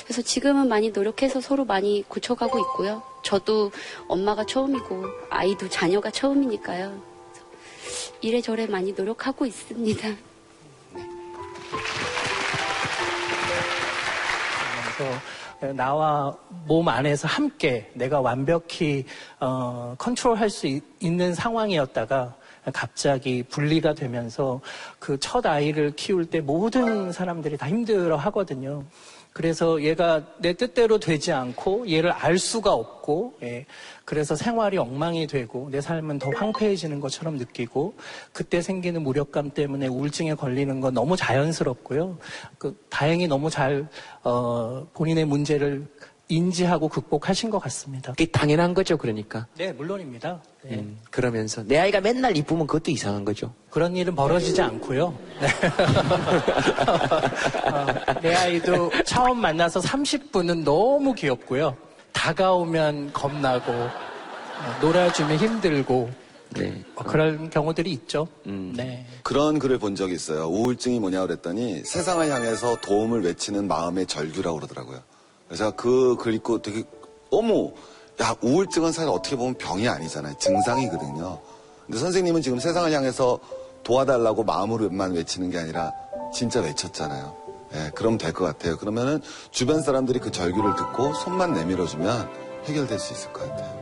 [0.03, 3.03] 그래서 지금은 많이 노력해서 서로 많이 고쳐가고 있고요.
[3.23, 3.71] 저도
[4.07, 6.99] 엄마가 처음이고 아이도 자녀가 처음이니까요.
[8.21, 10.07] 이래저래 많이 노력하고 있습니다.
[15.75, 19.05] 나와 몸 안에서 함께 내가 완벽히
[19.39, 22.35] 어, 컨트롤할 수 있- 있는 상황이었다가
[22.73, 24.61] 갑자기 분리가 되면서
[24.99, 28.85] 그 첫 아이를 키울 때 모든 사람들이 다 힘들어 하거든요.
[29.33, 33.65] 그래서 얘가 내 뜻대로 되지 않고 얘를 알 수가 없고, 예.
[34.05, 37.93] 그래서 생활이 엉망이 되고 내 삶은 더 황폐해지는 것처럼 느끼고
[38.31, 42.17] 그때 생기는 무력감 때문에 우울증에 걸리는 건 너무 자연스럽고요.
[42.57, 43.87] 그 다행히 너무 잘
[44.23, 45.85] 어, 본인의 문제를
[46.29, 48.11] 인지하고 극복하신 것 같습니다.
[48.11, 49.47] 그게 당연한 거죠, 그러니까.
[49.57, 50.41] 네, 물론입니다.
[50.63, 50.75] 네.
[50.75, 53.53] 음, 그러면서 내 아이가 맨날 이쁘면 그것도 이상한 거죠.
[53.69, 55.17] 그런 일은 벌어지지 않고요.
[55.39, 55.47] 네.
[57.71, 61.77] 어, 내 아이도 처음 만나서 30분은 너무 귀엽고요.
[62.11, 63.89] 다가오면 겁나고 어,
[64.81, 66.09] 놀아주면 힘들고
[66.95, 68.27] 어, 그런 경우들이 있죠.
[68.43, 69.05] 네.
[69.23, 70.47] 그런 글을 본 적이 있어요.
[70.47, 74.99] 우울증이 뭐냐 그랬더니 세상을 향해서 도움을 외치는 마음의 절규라고 그러더라고요.
[75.47, 76.83] 그래서 그 글 읽고 되게
[77.31, 77.71] 어머
[78.21, 80.35] 야 우울증은 사실 어떻게 보면 병이 아니잖아요.
[80.39, 81.39] 증상이거든요.
[81.85, 83.39] 근데 선생님은 지금 세상을 향해서
[83.83, 85.91] 도와달라고 마음으로만 외치는 게 아니라
[86.33, 87.35] 진짜 외쳤잖아요.
[87.75, 88.77] 예, 그럼 될 것 같아요.
[88.77, 92.29] 그러면은 주변 사람들이 그 절규를 듣고 손만 내밀어주면
[92.65, 93.77] 해결될 수 있을 것 같아요.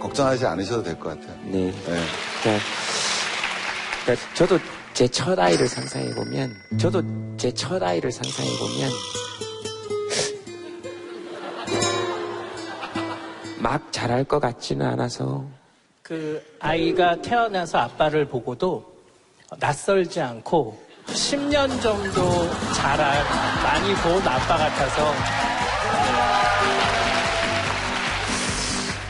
[0.00, 1.36] 걱정하지 않으셔도 될 것 같아요.
[1.44, 1.72] 네.
[1.84, 2.64] 그러니까,
[4.04, 4.58] 그러니까 저도
[4.94, 7.02] 제 첫 아이를 상상해 보면, 저도
[7.36, 8.90] 제 첫 아이를 상상해 보면,
[13.60, 15.44] 막 잘할 것 같지는 않아서,
[16.02, 18.90] 그 아이가 태어나서 아빠를 보고도
[19.58, 22.22] 낯설지 않고 10년 정도
[22.74, 23.24] 자랄
[23.62, 25.18] 많이 본 아빠 같아서 네.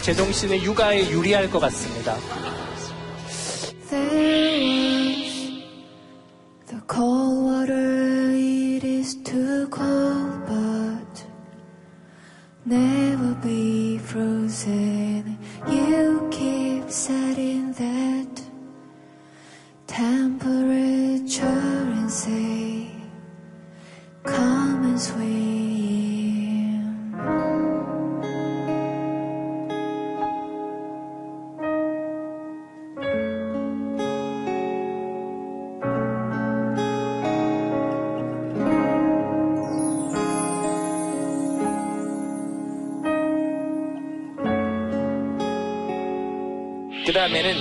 [0.03, 2.17] 제동 씨는 육아에 유리할 것 같습니다.
[6.67, 11.25] The cold water, it is too cold, but
[12.65, 15.00] never be frozen.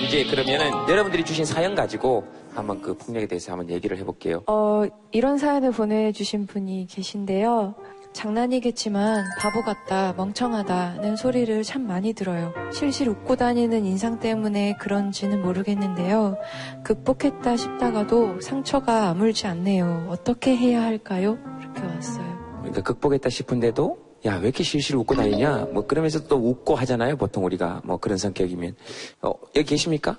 [0.10, 2.24] 이제 그러면은 여러분들이 주신 사연 가지고
[2.56, 4.42] 한번 그 폭력에 대해서 한번 얘기를 해볼게요.
[4.48, 7.76] 어, 이런 사연을 보내주신 분이 계신데요.
[8.14, 12.52] 장난이겠지만 바보 같다, 멍청하다는 소리를 참 많이 들어요.
[12.74, 16.38] 실실 웃고 다니는 인상 때문에 그런지는 모르겠는데요.
[16.84, 20.08] 극복했다 싶다가도 상처가 아물지 않네요.
[20.10, 21.38] 어떻게 해야 할까요?
[21.62, 22.58] 이렇게 왔어요.
[22.62, 27.46] 그러니까 극복했다 싶은데도 야 왜 이렇게 실실 웃고 다니냐 뭐 그러면서 또 웃고 하잖아요 보통
[27.46, 28.76] 우리가 뭐 그런 성격이면
[29.22, 30.18] 어, 여기 계십니까?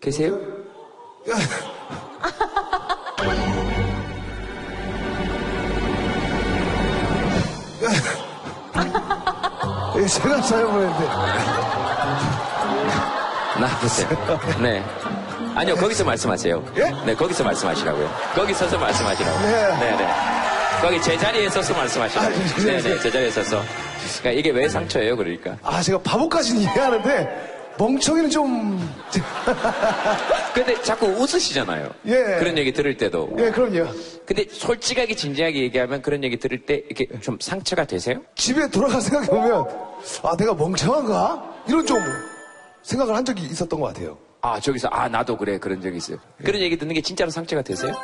[0.00, 0.38] 계세요?
[9.96, 11.06] 예, 제가 잘못했는데.
[13.60, 14.08] 나 보세요.
[14.62, 14.82] 네.
[15.54, 16.62] 아니요 거기서 말씀하세요.
[17.04, 18.08] 네 거기서 말씀하시라고요.
[18.34, 19.38] 거기 서서 말씀하시라고.
[19.40, 19.78] 네.
[19.78, 20.39] 네, 네.
[20.82, 22.28] 거기 제자리에 서서 말씀하시라고.
[22.28, 23.62] 아, 제- 제- 네네, 제자리에 서서.
[24.20, 25.56] 그러니까 이게 왜 상처예요, 그러니까.
[25.62, 28.90] 아, 제가 바보까지는 이해하는데, 멍청이는 좀.
[30.54, 31.90] 근데 자꾸 웃으시잖아요.
[32.06, 32.14] 예.
[32.38, 33.30] 그런 얘기 들을 때도.
[33.38, 33.88] 예, 그럼요.
[34.26, 38.20] 근데 솔직하게 진지하게 얘기하면 그런 얘기 들을 때 이렇게 좀 상처가 되세요?
[38.34, 39.66] 집에 돌아가 생각해보면,
[40.22, 41.62] 아, 내가 멍청한가?
[41.68, 41.98] 이런 좀
[42.82, 44.16] 생각을 한 적이 있었던 것 같아요.
[44.42, 45.58] 아, 저기서, 아, 나도 그래.
[45.58, 46.16] 그런 적이 있어요.
[46.42, 47.94] 그런 얘기 듣는 게 진짜로 상처가 되세요?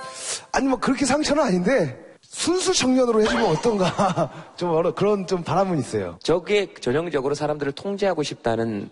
[0.52, 1.96] 아니, 뭐, 그렇게 상처는 아닌데,
[2.28, 4.30] 순수 청년으로 해주면 어떤가.
[4.56, 6.18] 좀, 어려- 그런 좀 바람은 있어요.
[6.22, 8.88] 저게 전형적으로 사람들을 통제하고 싶다는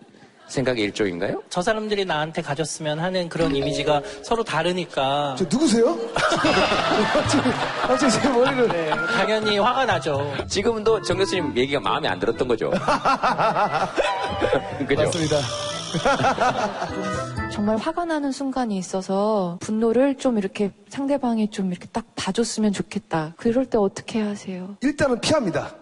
[0.47, 1.41] 생각의 일종인가요?
[1.49, 5.35] 저 사람들이 나한테 가졌으면 하는 그런 이미지가 서로 다르니까.
[5.39, 5.97] 저 누구세요?
[7.81, 8.67] 갑자기 제 머리를.
[8.67, 10.31] 네, 당연히 화가 나죠.
[10.47, 12.69] 지금도 정 교수님 얘기가 마음에 안 들었던 거죠?
[14.87, 15.01] 그죠?
[15.03, 15.37] 맞습니다.
[17.51, 23.33] 정말 화가 나는 순간이 있어서 분노를 좀 이렇게 상대방이 좀 이렇게 딱 봐줬으면 좋겠다.
[23.37, 24.75] 그럴 때 어떻게 하세요?
[24.81, 25.75] 일단은 피합니다.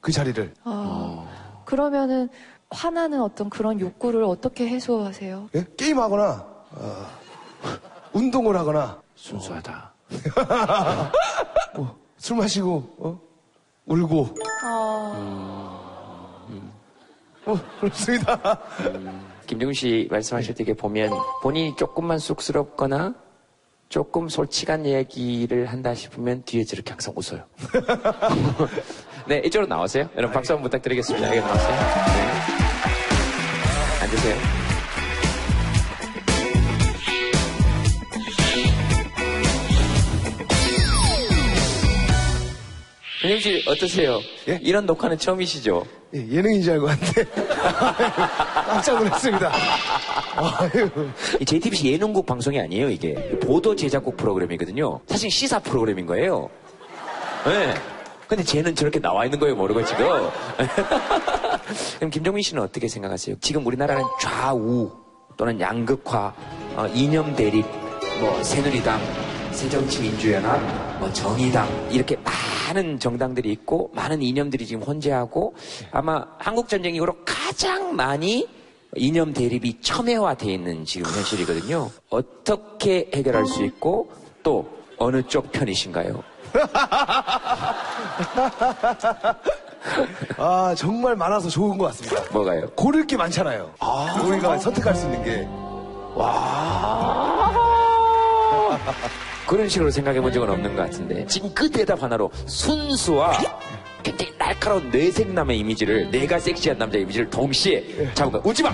[0.00, 0.54] 그 자리를.
[0.64, 1.26] 아,
[1.64, 2.28] 그러면은
[2.70, 5.50] 화나는 어떤 그런 욕구를 어떻게 해소하세요?
[5.54, 5.66] 예?
[5.76, 7.06] 게임하거나, 어,
[8.12, 9.00] 운동을 하거나.
[9.14, 9.92] 순수하다.
[11.74, 13.20] 뭐, 술 마시고, 어?
[13.86, 14.34] 울고.
[17.46, 18.60] 어, 그렇습니다.
[19.46, 21.10] 김정은 씨 말씀하실 때 보면
[21.42, 23.14] 본인이 조금만 쑥스럽거나
[23.88, 27.44] 조금 솔직한 얘기를 한다 싶으면 뒤에 저렇게 항상 웃어요.
[29.28, 30.08] 네, 이쪽으로 나오세요.
[30.16, 31.28] 여러분 박수 한번 부탁드리겠습니다.
[31.28, 31.70] 여기 나오세요.
[31.70, 32.26] 네.
[34.02, 34.55] 앉으세요.
[43.26, 44.20] 김정은 씨 어떠세요?
[44.60, 45.84] 이런 녹화는 처음이시죠?
[46.14, 47.24] 예, 예능인 줄 알고 왔는데.
[48.66, 49.52] 깜짝 놀랐습니다.
[50.36, 50.88] 아유.
[51.40, 53.14] 이 JTBC 예능국 방송이 아니에요, 이게.
[53.40, 55.00] 보도 제작국 프로그램이거든요.
[55.08, 56.48] 사실 시사 프로그램인 거예요.
[57.44, 57.74] 네.
[58.28, 60.06] 근데 쟤는 저렇게 나와 있는 거예요, 모르고 지금.
[61.98, 63.36] 그럼 김종민 씨는 어떻게 생각하세요?
[63.40, 64.92] 지금 우리나라는 좌우
[65.36, 66.34] 또는 양극화,
[66.76, 67.66] 어, 이념 대립,
[68.20, 69.00] 뭐 새누리당,
[69.52, 72.16] 새정치민주연합, 뭐 정의당 이렇게
[72.76, 75.54] 많은 정당들이 있고 많은 이념들이 지금 혼재하고
[75.90, 78.46] 아마 한국 전쟁 이후로 가장 많이
[78.94, 81.90] 이념 대립이 첨예화되어 있는 지금 현실이거든요.
[82.10, 84.10] 어떻게 해결할 수 있고
[84.42, 84.68] 또
[84.98, 86.22] 어느 쪽 편이신가요?
[90.36, 92.22] 아, 정말 많아서 좋은 것 같습니다.
[92.32, 92.68] 뭐가요?
[92.76, 93.72] 고를 게 많잖아요.
[94.22, 95.48] 우리가 선택할 수 있는 게.
[99.46, 103.32] 그런 식으로 생각해 본 적은 없는 것 같은데 지금 그 대답 하나로 순수와
[104.02, 108.72] 굉장히 날카로운 뇌생남의 이미지를 내가 섹시한 남자 이미지를 동시에 잡은 거 웃지 마!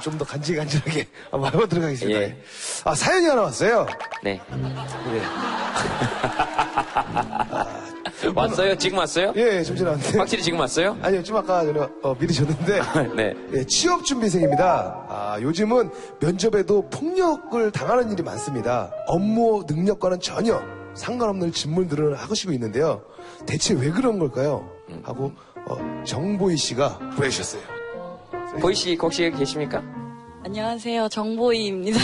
[0.00, 1.86] 좀 더 간질간질하게 한번 해보도록 예.
[1.88, 2.36] 하겠습니다.
[2.84, 3.86] 아, 사연이 하나 왔어요.
[4.22, 4.40] 네.
[4.50, 5.22] 네.
[8.34, 8.76] 왔어요?
[8.76, 9.32] 지금 왔어요?
[9.36, 10.18] 예, 좀 전에 왔는데.
[10.18, 10.96] 확실히 지금 왔어요?
[11.02, 12.80] 아니요, 좀 아까 전에 어, 미리 줬는데.
[13.16, 13.34] 네.
[13.52, 15.06] 예, 취업 준비생입니다.
[15.08, 18.90] 아, 요즘은 면접에도 폭력을 당하는 일이 많습니다.
[19.06, 20.60] 업무 능력과는 전혀
[20.94, 23.02] 상관없는 질문들을 하시고 있는데요.
[23.46, 24.68] 대체 왜 그런 걸까요?
[25.02, 25.32] 하고
[25.66, 27.62] 어, 정보희 씨가 보내주셨어요.
[28.60, 29.82] 보이 씨 혹시 여기 계십니까?
[30.44, 31.08] 안녕하세요.
[31.08, 31.98] 정보이입니다.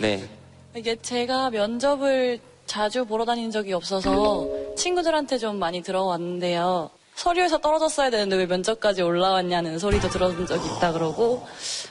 [0.00, 0.28] 네.
[0.76, 6.90] 이게 제가 면접을 자주 보러 다니는 적이 없어서 친구들한테 좀 많이 들어왔는데요.
[7.14, 11.46] 서류에서 떨어졌어야 되는데 왜 면접까지 올라왔냐는 소리도 들어본 적이 있다 그러고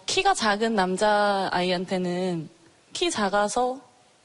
[0.05, 2.49] 키가 작은 남자 아이한테는
[2.91, 3.80] 키 작아서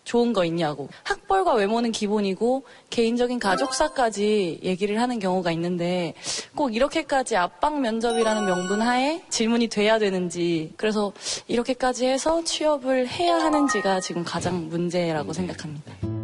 [0.05, 6.15] 좋은 거 있냐고 학벌과 외모는 기본이고 개인적인 가족사까지 얘기를 하는 경우가 있는데
[6.55, 11.13] 꼭 이렇게까지 압박 면접이라는 명분 하에 질문이 돼야 되는지 그래서
[11.47, 16.18] 이렇게까지 해서 취업을 해야 하는지가 지금 가장 문제라고 생각합니다.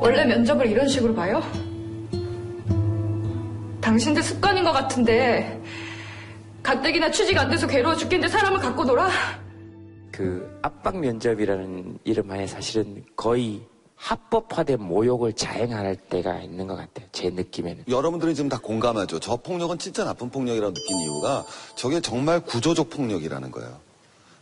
[0.00, 1.42] 원래 면접을 이런 식으로 봐요?
[3.80, 5.60] 당신들 습관인 것 같은데
[6.62, 9.10] 가뜩이나 취직 안 돼서 괴로워 죽겠는데 사람을 갖고 놀아?
[10.10, 13.62] 그 압박 면접이라는 이름 하에 사실은 거의
[13.96, 17.06] 합법화된 모욕을 자행할 때가 있는 것 같아요.
[17.12, 17.84] 제 느낌에는.
[17.88, 19.18] 여러분들은 지금 다 공감하죠.
[19.20, 21.44] 저 폭력은 진짜 나쁜 폭력이라고 느낀 이유가
[21.74, 23.78] 저게 정말 구조적 폭력이라는 거예요.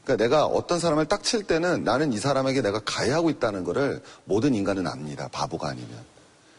[0.04, 4.54] 그러니까 내가 어떤 사람을 딱 칠 때는 나는 이 사람에게 내가 가해하고 있다는 거를 모든
[4.54, 5.28] 인간은 압니다.
[5.30, 5.88] 바보가 아니면.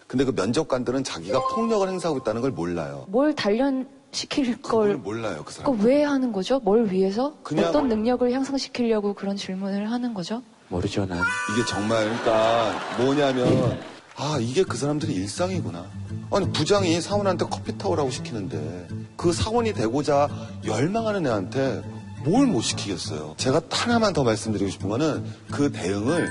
[0.08, 3.06] 근데 그 면접관들은 자기가 폭력을 행사하고 있다는 걸 몰라요.
[3.10, 5.80] 뭘 단련 시킬 걸, 몰라요, 그 사람.
[5.82, 6.60] 왜 하는 거죠?
[6.60, 7.34] 뭘 위해서?
[7.44, 10.42] 그냥- 어떤 능력을 향상시키려고 그런 질문을 하는 거죠?
[10.70, 11.20] 모르죠, 난.
[11.52, 13.80] 이게 정말 그러니까 뭐냐면
[14.16, 15.86] 아 이게 그 사람들의 일상이구나.
[16.32, 18.88] 아니 부장이 사원한테 커피 타오라고 시키는데
[19.18, 20.30] 그 사원이 되고자
[20.66, 21.82] 열망하는 애한테
[22.24, 23.36] 뭘 못 시키겠어요.
[23.38, 26.30] 제가 하나만 더 말씀드리고 싶은 거는 그 대응을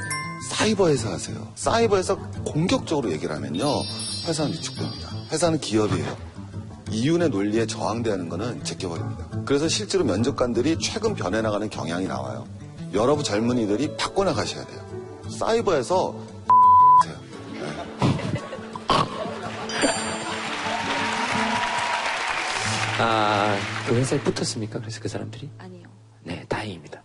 [0.49, 1.53] 사이버에서 하세요.
[1.55, 3.83] 사이버에서 공격적으로 얘기를 하면요.
[4.27, 5.09] 회사는 위축됩니다.
[5.31, 6.17] 회사는 기업이에요.
[6.91, 9.45] 이윤의 논리에 저항대하는 거는 제껴버립니다.
[9.45, 12.47] 그래서 실제로 면접관들이 최근 변해나가는 경향이 나와요.
[12.93, 14.81] 여러분 젊은이들이 바꿔나가셔야 돼요.
[15.31, 16.15] 사이버에서.
[22.99, 24.81] 아, 그 회사에 붙었습니까?
[24.81, 25.51] 그래서 그 사람들이?
[25.59, 25.89] 아니요.
[26.23, 27.03] 네, 다행입니다.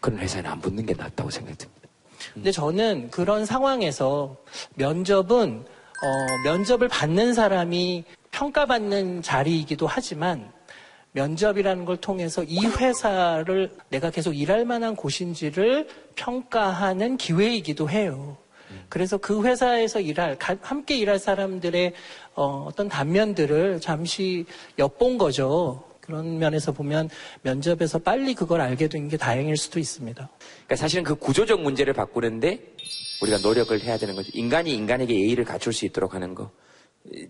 [0.00, 1.88] 그런 회사에는 안 붙는 게 낫다고 생각이 듭니다.
[2.32, 4.36] 근데 저는 그런 상황에서
[4.74, 10.50] 면접은 어, 면접을 받는 사람이 평가받는 자리이기도 하지만
[11.12, 18.36] 면접이라는 걸 통해서 이 회사를 내가 계속 일할 만한 곳인지를 평가하는 기회이기도 해요.
[18.88, 21.92] 그래서 그 회사에서 일할, 가- 함께 일할 사람들의
[22.34, 24.44] 어, 어떤 단면들을 잠시
[24.78, 25.84] 엿본 거죠.
[26.00, 27.08] 그런 면에서 보면
[27.42, 30.28] 면접에서 빨리 그걸 알게 된 게 다행일 수도 있습니다.
[30.38, 32.74] 그러니까 사실은 그 구조적 문제를 바꾸는데
[33.22, 34.30] 우리가 노력을 해야 되는 거죠.
[34.34, 36.50] 인간이 인간에게 예의를 갖출 수 있도록 하는 거.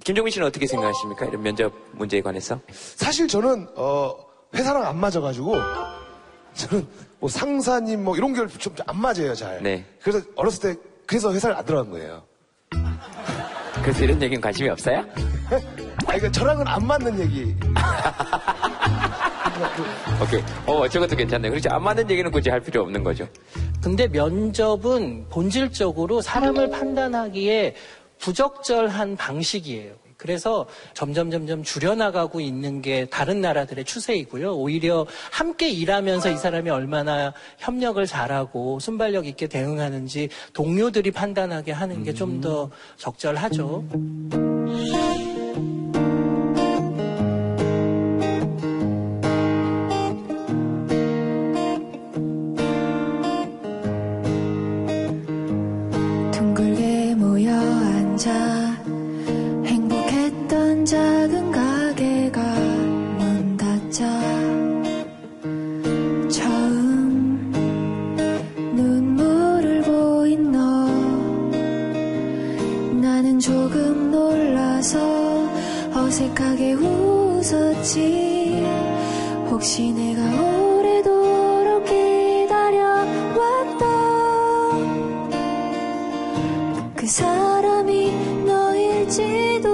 [0.05, 1.27] 김종민 씨는 어떻게 생각하십니까?
[1.27, 2.61] 이런 면접 문제에 관해서?
[2.73, 4.15] 사실 저는 어,
[4.55, 5.55] 회사랑 안 맞아가지고
[6.55, 6.87] 저는
[7.21, 9.63] 뭐 상사님 뭐 이런 게좀안 맞아요 잘.
[9.63, 9.85] 네.
[10.03, 12.23] 그래서 어렸을 때 그래서 회사를 안 들어간 거예요.
[13.83, 14.99] 그래서 이런 얘기는 관심이 없어요?
[15.51, 17.55] 아 그러니까 저랑은 안 맞는 얘기.
[20.23, 20.43] 오케이.
[20.67, 21.51] 어, 저것도 괜찮네요.
[21.51, 21.71] 그렇죠.
[21.71, 23.29] 안 맞는 얘기는 굳이 할 필요 없는 거죠.
[23.83, 27.75] 근데 면접은 본질적으로 사람을 판단하기에
[28.19, 29.93] 부적절한 방식이에요.
[30.25, 30.65] 그래서
[30.95, 34.55] 점점 점점 줄여나가고 있는 게 다른 나라들의 추세이고요.
[34.55, 42.15] 오히려 함께 일하면서 이 사람이 얼마나 협력을 잘하고 순발력 있게 대응하는지 동료들이 판단하게 하는 게
[42.15, 43.85] 좀더 적절하죠.
[76.35, 78.63] 어색하게 웃었지.
[79.49, 82.91] 혹시 내가 오래도록 기다려왔던
[86.97, 89.74] 그 사람이 너일지도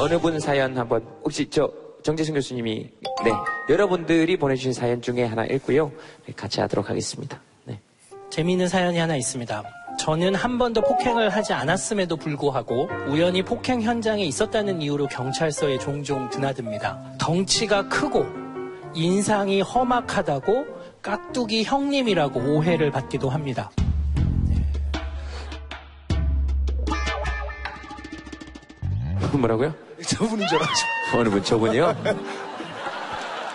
[0.00, 1.70] 어느 분 사연 한번 혹시 저
[2.02, 2.88] 정재승 교수님이
[3.22, 3.30] 네
[3.68, 5.92] 여러분들이 보내주신 사연 중에 하나 읽고요
[6.24, 7.38] 네, 같이 하도록 하겠습니다.
[7.66, 7.78] 네.
[8.30, 9.62] 재미있는 사연이 하나 있습니다.
[9.98, 17.16] 저는 한 번도 폭행을 하지 않았음에도 불구하고 우연히 폭행 현장에 있었다는 이유로 경찰서에 종종 드나듭니다.
[17.18, 18.24] 덩치가 크고
[18.94, 20.66] 인상이 험악하다고
[21.02, 23.70] 깍두기 형님이라고 오해를 받기도 합니다.
[29.38, 29.89] 뭐라고요?
[30.06, 30.86] 저분인 줄 알았죠.
[31.14, 31.94] 어느 분 저분이요?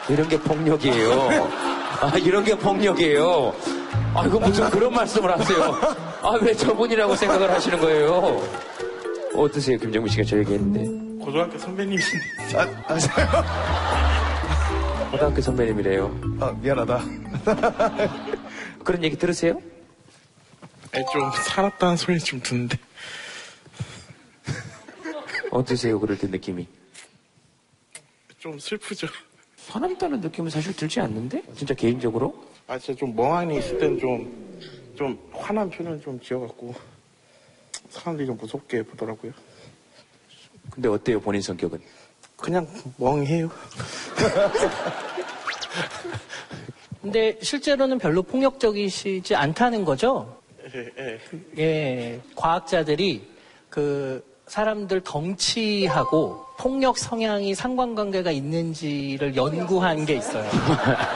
[0.09, 1.49] 이런 게 폭력이에요.
[2.01, 3.53] 아 이런 게 폭력이에요.
[4.13, 5.63] 아 이거 무슨 그런 말씀을 하세요?
[6.21, 8.41] 아 왜 저분이라고 생각을 하시는 거예요?
[9.35, 12.25] 어떠세요 김정민 씨가 저 얘기했는데 고등학교 선배님이신데.
[15.11, 16.19] 고등학교 선배님이래요.
[16.41, 17.01] 아 미안하다.
[18.83, 19.59] 그런 얘기 들으세요?
[20.91, 22.77] 네, 좀 살았다는 소리 좀 듣는데.
[25.55, 26.67] 어떠세요 그럴 때 느낌이?
[28.37, 29.07] 좀 슬프죠.
[29.69, 31.41] 화났다는 느낌은 사실 들지 않는데?
[31.55, 32.43] 진짜 개인적으로?
[32.67, 34.59] 아, 진짜 좀 멍하니 있을 땐 좀,
[34.95, 36.75] 좀 화난 표현 좀 지어갖고
[37.89, 39.31] 사람들이 좀 무섭게 보더라고요.
[40.69, 41.79] 근데 어때요 본인 성격은?
[42.35, 43.49] 그냥 멍해요.
[47.01, 50.41] 근데 실제로는 별로 폭력적이시지 않다는 거죠?
[50.75, 51.19] 예, 예.
[51.57, 53.25] 예, 과학자들이
[53.69, 60.47] 그 사람들 덩치하고 폭력 성향이 상관관계가 있는지를 연구한 게 있어요.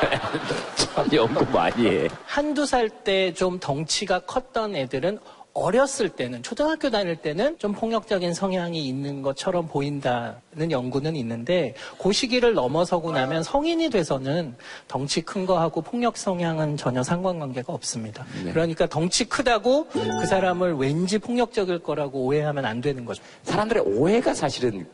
[0.75, 2.07] 참 연구 많이 해.
[2.25, 5.19] 한두 살 때 좀 덩치가 컸던 애들은
[5.59, 12.53] 어렸을 때는 초등학교 다닐 때는 좀 폭력적인 성향이 있는 것처럼 보인다는 연구는 있는데 그 시기를
[12.53, 14.55] 넘어서고 나면 성인이 돼서는
[14.87, 18.25] 덩치 큰 거하고 폭력 성향은 전혀 상관관계가 없습니다.
[18.43, 18.51] 네.
[18.51, 23.21] 그러니까 덩치 크다고 그 사람을 왠지 폭력적일 거라고 오해하면 안 되는 거죠.
[23.43, 24.87] 사람들의 오해가 사실은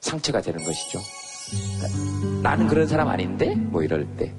[0.00, 0.98] 상처가 되는 것이죠.
[2.42, 3.54] 나는 그런 사람 아닌데?
[3.54, 4.32] 뭐 이럴 때.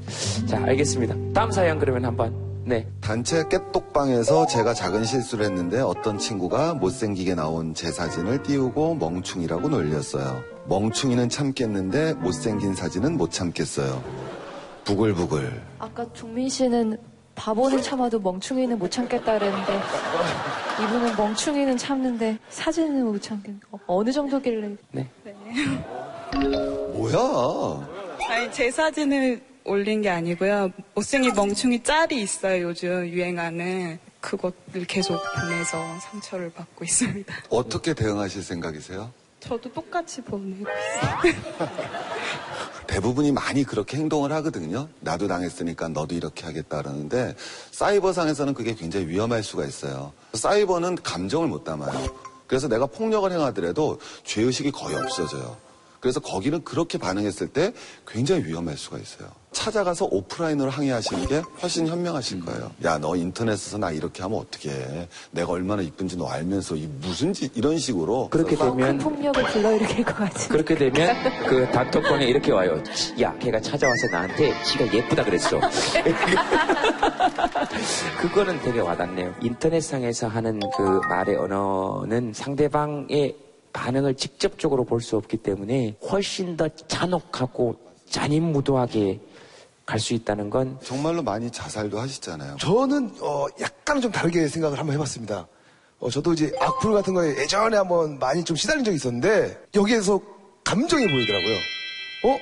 [0.47, 1.15] 자, 알겠습니다.
[1.33, 2.52] 다음 사연 그러면 한번.
[2.65, 2.87] 네.
[3.01, 10.41] 단체 깨똑방에서 제가 작은 실수를 했는데 어떤 친구가 못생기게 나온 제 사진을 띄우고 멍충이라고 놀렸어요.
[10.67, 14.01] 멍충이는 참겠는데 못생긴 사진은 못 참겠어요.
[14.85, 15.61] 부글부글.
[15.79, 16.97] 아까 종민 씨는
[17.35, 19.79] 바보는 참아도 멍충이는 못 참겠다 그랬는데
[20.83, 23.59] 이분은 멍충이는 참는데 사진은 못 참겠네.
[23.71, 24.75] 어, 어느 정도길래?
[24.91, 25.09] 네.
[26.93, 27.87] 뭐야?
[28.29, 30.71] 아니, 제 사진을 올린 게 아니고요.
[30.93, 33.99] 못생긴 멍충이 짤이 있어요, 요즘 유행하는.
[34.19, 37.33] 그것을 계속 보내서 상처를 받고 있습니다.
[37.49, 39.11] 어떻게 대응하실 생각이세요?
[39.39, 41.33] 저도 똑같이 보내고 있어요.
[42.87, 44.87] 대부분이 많이 그렇게 행동을 하거든요.
[45.01, 47.35] 나도 당했으니까 너도 이렇게 하겠다 그러는데
[47.71, 50.13] 사이버상에서는 그게 굉장히 위험할 수가 있어요.
[50.33, 52.15] 사이버는 감정을 못 담아요.
[52.47, 55.57] 그래서 내가 폭력을 행하더라도 죄의식이 거의 없어져요.
[55.99, 57.73] 그래서 거기는 그렇게 반응했을 때
[58.07, 59.29] 굉장히 위험할 수가 있어요.
[59.53, 62.71] 찾아가서 오프라인으로 항의하시는 게 훨씬 현명하실 거예요.
[62.83, 65.07] 야, 너 인터넷에서 나 이렇게 하면 어떻게 해.
[65.31, 68.29] 내가 얼마나 이쁜지 너 알면서 이 무슨 짓, 이런 식으로.
[68.29, 70.49] 그렇게 되면 폭력을 불러일으킬 것 같은.
[70.49, 71.15] 그렇게 되면
[71.47, 72.81] 그 단톡방에 이렇게 와요.
[73.21, 75.59] 야, 걔가 찾아와서 나한테 지가 예쁘다 그랬어.
[78.19, 79.33] 그거는 되게 와닿네요.
[79.41, 83.35] 인터넷상에서 하는 그 말의 언어는 상대방의
[83.71, 87.75] 반응을 직접적으로 볼 수 없기 때문에 훨씬 더 잔혹하고
[88.09, 89.19] 잔인무도하게
[89.85, 92.57] 갈 수 있다는 건 정말로 많이 자살도 하시잖아요.
[92.59, 95.47] 저는 어, 약간 좀 다르게 생각을 한번 해봤습니다.
[95.99, 100.19] 어, 저도 이제 악플 같은 거에 예전에 한번 많이 좀 시달린 적이 있었는데 여기에서
[100.63, 101.55] 감정이 보이더라고요.
[102.25, 102.37] 어?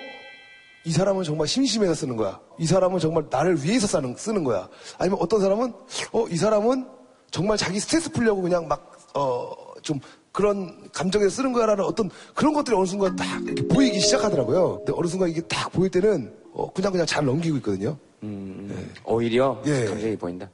[0.84, 2.40] 이 사람은 정말 심심해서 쓰는 거야.
[2.60, 4.68] 이 사람은 정말 나를 위해서 쓰는, 쓰는 거야.
[4.98, 5.74] 아니면 어떤 사람은
[6.12, 6.88] 어, 이 사람은
[7.32, 10.00] 정말 자기 스트레스 풀려고 그냥 막, 어, 좀
[10.32, 14.78] 그런 감정에 쓰는 거야라는 어떤 그런 것들이 어느 순간 딱 이렇게 보이기 시작하더라고요.
[14.78, 17.98] 근데 어느 순간 이게 딱 보일 때는 어, 그냥 그냥 잘 넘기고 있거든요.
[19.04, 19.86] 오히려 예.
[19.86, 20.50] 감정이 보인다.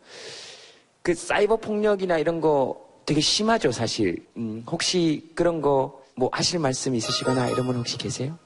[1.02, 4.26] 그 사이버 폭력이나 이런 거 되게 심하죠, 사실.
[4.38, 8.38] 음, 혹시 그런 거 뭐 하실 말씀 있으시거나 이런 분 혹시 계세요?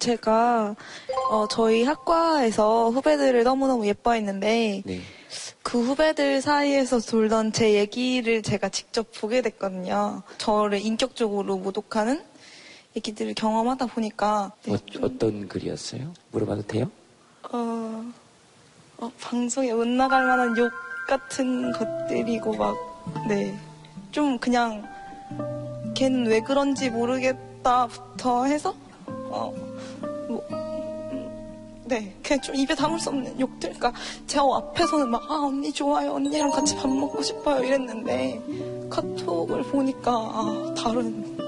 [0.00, 0.74] 제가
[1.30, 5.00] 어, 저희 학과에서 후배들을 너무너무 예뻐했는데 네.
[5.62, 10.22] 그 후배들 사이에서 돌던 제 얘기를 제가 직접 보게 됐거든요.
[10.38, 12.20] 저를 인격적으로 모독하는
[12.98, 16.12] 얘기들을 경험하다 보니까 네, 어, 어떤 글이었어요?
[16.32, 16.90] 물어봐도 돼요?
[17.52, 18.04] 어,
[18.98, 20.70] 어, 방송에 못 나갈 만한 욕
[21.06, 22.76] 같은 것들이고 막,
[23.28, 23.56] 네.
[24.10, 24.84] 좀 그냥,
[25.94, 28.74] 걔는 왜 그런지 모르겠다부터 해서,
[29.06, 29.52] 어,
[30.28, 32.14] 뭐, 음, 네.
[32.22, 33.72] 그냥 좀 입에 담을 수 없는 욕들.
[33.74, 33.92] 그러니까
[34.26, 36.12] 제 앞에서는 막, 아, 언니 좋아요.
[36.12, 37.64] 언니랑 같이 밥 먹고 싶어요.
[37.64, 38.42] 이랬는데,
[38.90, 41.38] 카톡을 보니까, 아, 다른,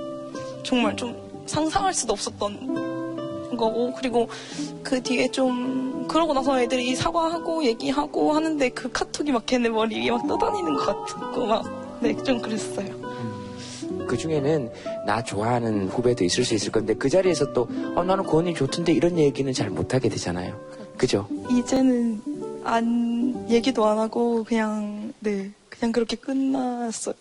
[0.62, 4.28] 정말 좀 상상할 수도 없었던 거고 그리고
[4.82, 10.10] 그 뒤에 좀 그러고 나서 애들이 사과하고 얘기하고 하는데 그 카톡이 막 걔네 머리 위에
[10.10, 12.88] 막 떠다니는 것 같고 막네좀 그랬어요.
[14.06, 14.70] 그 중에는
[15.06, 18.92] 나 좋아하는 후배도 있을 수 있을 건데 그 자리에서 또 어, 나는 그 언니 좋던데
[18.92, 20.58] 이런 얘기는 잘 못하게 되잖아요.
[20.96, 21.28] 그죠?
[21.50, 22.20] 이제는
[22.64, 27.14] 안 얘기도 안 하고 그냥 네 그냥 그렇게 끝났어요.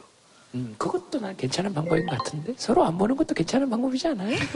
[0.55, 4.35] 음, 그것도 난 괜찮은 방법인 것 같은데 서로 안 보는 것도 괜찮은 방법이지 않아요?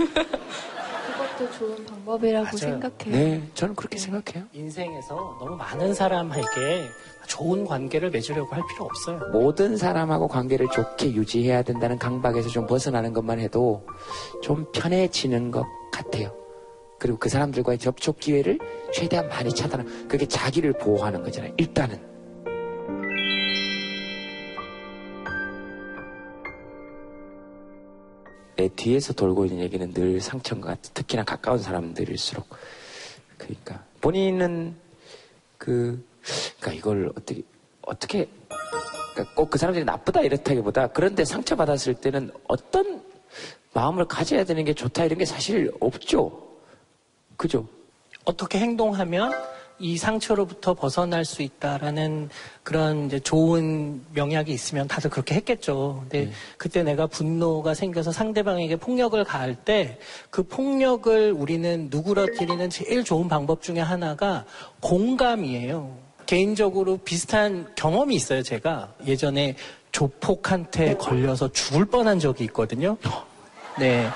[1.37, 2.57] 그것도 좋은 방법이라고 맞아요.
[2.57, 3.11] 생각해요.
[3.11, 4.47] 네, 저는 그렇게 생각해요.
[4.53, 6.83] 인생에서 너무 많은 사람에게
[7.27, 9.19] 좋은 관계를 맺으려고 할 필요 없어요.
[9.31, 13.85] 모든 사람하고 관계를 좋게 유지해야 된다는 강박에서 좀 벗어나는 것만 해도
[14.41, 16.35] 좀 편해지는 것 같아요.
[16.99, 18.57] 그리고 그 사람들과의 접촉 기회를
[18.93, 21.53] 최대한 많이 차단하는 그게 자기를 보호하는 거잖아요.
[21.57, 22.12] 일단은.
[28.75, 30.81] 뒤에서 돌고 있는 얘기는 늘 상처인 것 같아.
[30.93, 32.47] 특히나 가까운 사람들일수록.
[33.37, 34.75] 그러니까 본인은
[35.57, 36.05] 그
[36.59, 37.41] 그러니까 이걸 어떻게
[37.81, 38.29] 어떻게
[39.13, 43.03] 그러니까 꼭 그 사람들이 나쁘다 이렇다기보다 그런데 상처 받았을 때는 어떤
[43.73, 46.47] 마음을 가져야 되는 게 좋다 이런 게 사실 없죠.
[47.37, 47.67] 그죠?
[48.25, 49.31] 어떻게 행동하면
[49.79, 52.29] 이 상처로부터 벗어날 수 있다라는
[52.63, 56.05] 그런 이제 좋은 명약이 있으면 다들 그렇게 했겠죠.
[56.09, 59.97] 근데 그때 내가 분노가 생겨서 상대방에게 폭력을 가할 때
[60.29, 64.45] 그 폭력을 우리는 누그러뜨리는 제일 좋은 방법 중에 하나가
[64.79, 65.95] 공감이에요.
[66.25, 68.93] 개인적으로 비슷한 경험이 있어요, 제가.
[69.05, 69.55] 예전에
[69.91, 72.97] 조폭한테 걸려서 죽을 뻔한 적이 있거든요.
[73.79, 74.07] 네.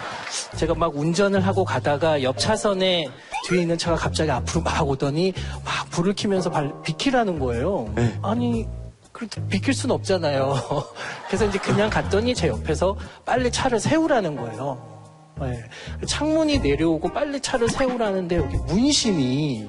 [0.55, 3.07] 제가 막 운전을 하고 가다가 옆 차선에
[3.47, 5.33] 뒤에 있는 차가 갑자기 앞으로 막 오더니
[5.63, 7.93] 막 불을 켜면서 발, 비키라는 거예요.
[8.21, 8.67] 아니,
[9.11, 10.55] 그렇게 비킬 순 없잖아요.
[11.27, 12.95] 그래서 이제 그냥 갔더니 제 옆에서
[13.25, 14.97] 빨리 차를 세우라는 거예요.
[15.41, 15.63] 네.
[16.05, 19.67] 창문이 내려오고 빨리 차를 세우라는데 여기 문신이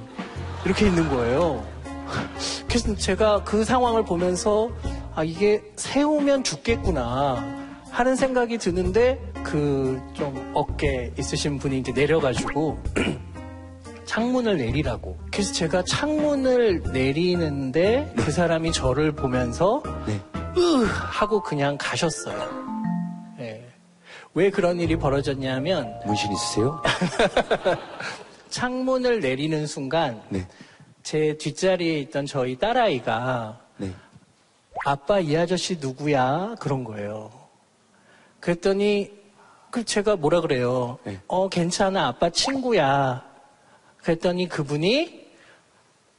[0.64, 1.64] 이렇게 있는 거예요.
[2.68, 4.70] 그래서 제가 그 상황을 보면서
[5.14, 7.58] 아 이게 세우면 죽겠구나
[7.90, 12.78] 하는 생각이 드는데 그 좀 어깨 있으신 분이 이제 내려가지고
[14.04, 15.16] 창문을 내리라고.
[15.30, 19.82] 그래서 제가 창문을 내리는데 그 사람이 저를 보면서
[20.56, 22.36] 으 하고 그냥 가셨어요.
[23.38, 23.64] 네.
[24.34, 26.82] 왜 그런 일이 벌어졌냐면 문신 있으세요?
[28.50, 30.48] 창문을 내리는 순간 네.
[31.04, 33.92] 제 뒷자리에 있던 저희 딸아이가 네.
[34.84, 36.56] 아빠 이 아저씨 누구야?
[36.58, 37.30] 그런 거예요.
[38.40, 39.17] 그랬더니
[39.78, 40.98] 그 제가 뭐라 그래요?
[41.04, 41.20] 네.
[41.28, 43.22] 어 괜찮아 아빠 친구야.
[44.02, 45.28] 그랬더니 그분이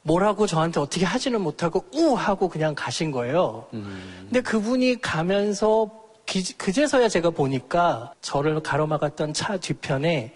[0.04, 3.68] 뭐라고 저한테 어떻게 하지는 못하고 우 하고 그냥 가신 거예요.
[3.74, 4.20] 음.
[4.22, 5.92] 근데 그분이 가면서
[6.26, 10.34] 기- 그제서야 제가 보니까 저를 가로막았던 차 뒤편에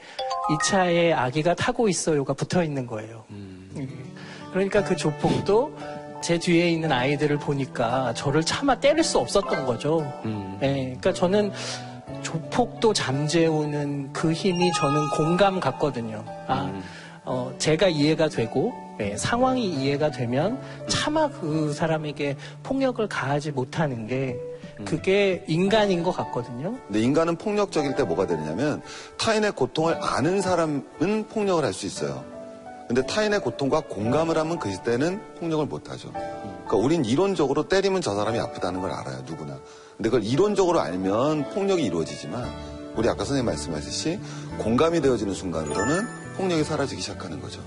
[0.52, 3.24] 이 차에 아기가 타고 있어요가 붙어 있는 거예요.
[3.30, 4.14] 음.
[4.52, 5.78] 그러니까 그 조폭도
[6.22, 10.00] 제 뒤에 있는 아이들을 보니까 저를 차마 때릴 수 없었던 거죠.
[10.26, 10.58] 음.
[10.62, 11.52] 예, 그러니까 저는
[12.22, 16.24] 조폭도 잠재우는 그 힘이 저는 공감 같거든요.
[16.48, 16.72] 아,
[17.26, 24.38] 어, 제가 이해가 되고 예, 상황이 이해가 되면 차마 그 사람에게 폭력을 가하지 못하는 게
[24.86, 26.76] 그게 인간인 것 같거든요.
[26.88, 28.82] 근데 인간은 폭력적일 때 뭐가 되느냐면
[29.18, 32.24] 타인의 고통을 아는 사람은 폭력을 할 수 있어요.
[32.88, 36.12] 근데 타인의 고통과 공감을 하면 그 때는 폭력을 못 하죠.
[36.12, 39.58] 그러니까 우린 이론적으로 때리면 저 사람이 아프다는 걸 알아요, 누구나.
[39.98, 42.50] 근데 그걸 이론적으로 알면 폭력이 이루어지지만
[42.96, 44.20] 우리 아까 선생님 말씀하셨듯이
[44.58, 47.62] 공감이 되어지는 순간으로는 폭력이 사라지기 시작하는 거죠.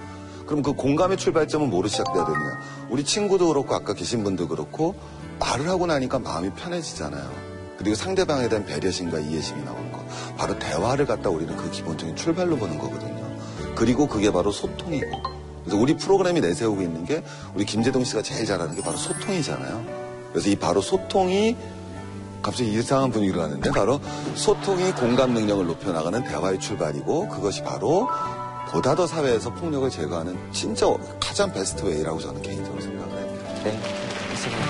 [0.47, 2.61] 그럼 그 공감의 출발점은 뭐로 시작돼야 되느냐?
[2.89, 4.95] 우리 친구도 그렇고 아까 계신 분도 그렇고
[5.41, 7.57] 말을 하고 나니까 마음이 편해지잖아요.
[7.79, 10.05] 그리고 상대방에 대한 배려심과 이해심이 나오는 거.
[10.37, 13.37] 바로 대화를 갖다 우리는 그 기본적인 출발로 보는 거거든요.
[13.75, 15.23] 그리고 그게 바로 소통이고.
[15.65, 17.23] 그래서 우리 프로그램이 내세우고 있는 게
[17.55, 19.85] 우리 김재동 씨가 제일 잘하는 게 바로 소통이잖아요.
[20.33, 21.57] 그래서 이 바로 소통이
[22.47, 24.01] 갑자기 이상한 분위기로 가는데 바로
[24.37, 28.07] 소통이 공감 능력을 높여나가는 대화의 출발이고 그것이 바로
[28.69, 30.87] 보다 더 사회에서 폭력을 제거하는 진짜
[31.21, 33.39] 가장 베스트 웨이라고 저는 개인적으로 생각을 해요.
[33.65, 33.71] 네,
[34.23, 34.65] 알겠습니다.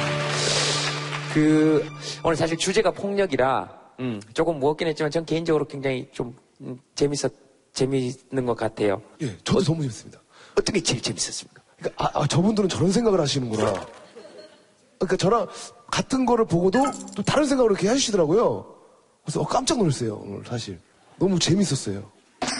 [1.34, 1.86] 그
[2.24, 3.68] 오늘 사실 주제가 폭력이라
[4.00, 7.30] 음, 조금 무겁긴 했지만 전 개인적으로 굉장히 좀 음, 재밌었
[7.74, 9.02] 재미있는 것 같아요.
[9.20, 10.18] 예, 저도 너무 재밌습니다.
[10.58, 11.60] 어떻게 제일 재밌었습니까?
[11.76, 13.74] 그러니까 아, 아, 저분들은 저런 생각을 하시는구나.
[14.98, 15.46] 그러니까 저랑
[15.90, 16.84] 같은 거를 보고도
[17.14, 18.74] 또 다른 생각을 이렇게 해주시더라고요.
[19.24, 20.78] 그래서 어, 깜짝 놀랐어요, 오늘 사실.
[21.18, 22.16] 너무 재밌었어요.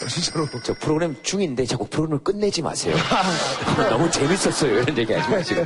[0.09, 0.47] 진짜로.
[0.65, 2.97] 저 프로그램 중인데 자꾸 프로그램을 끝내지 마세요.
[3.91, 4.81] 너무 재밌었어요.
[4.81, 5.65] 이런 얘기 하지 마시고.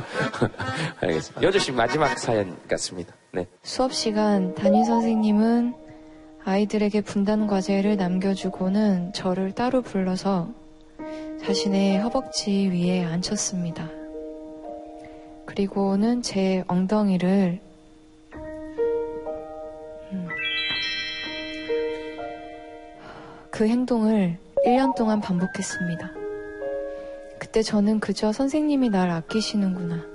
[1.01, 1.41] 알겠습니다.
[1.41, 3.13] 여주씨 마지막 사연 같습니다.
[3.31, 3.47] 네.
[3.63, 5.75] 수업 시간 담임 선생님은
[6.43, 10.49] 아이들에게 분단 과제를 남겨주고는 저를 따로 불러서
[11.45, 14.00] 자신의 허벅지 위에 앉혔습니다.
[15.51, 17.59] 그리고는 제 엉덩이를
[20.13, 20.27] 음.
[23.49, 26.11] 그 행동을 1년 동안 반복했습니다.
[27.37, 30.05] 그때 저는 그저 선생님이 날 아끼시는구나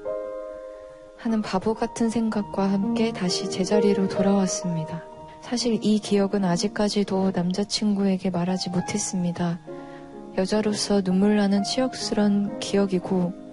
[1.18, 5.04] 하는 바보 같은 생각과 함께 다시 제자리로 돌아왔습니다.
[5.42, 9.58] 사실 이 기억은 아직까지도 남자친구에게 말하지 못했습니다.
[10.38, 13.45] 여자로서 눈물 나는 치욕스런 기억이고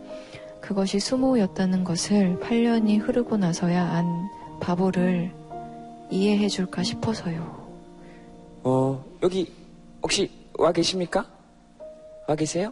[0.64, 4.30] 그것이 수모였다는 것을 8년이 흐르고 나서야 안
[4.62, 5.30] 바보를
[6.10, 7.68] 이해해 줄까 싶어서요.
[8.64, 9.52] 어, 여기
[10.02, 11.30] 혹시 와 계십니까?
[12.30, 12.72] 와 계세요?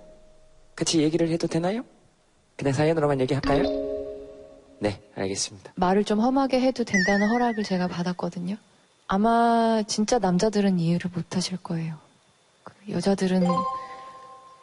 [0.74, 1.84] 같이 얘기를 해도 되나요?
[2.56, 3.64] 그냥 사연으로만 얘기할까요?
[4.80, 5.74] 네, 알겠습니다.
[5.76, 8.56] 말을 좀 험하게 해도 된다는 허락을 제가 받았거든요.
[9.08, 11.96] 아마 진짜 남자들은 이해를 못 하실 거예요.
[12.64, 13.46] 그 여자들은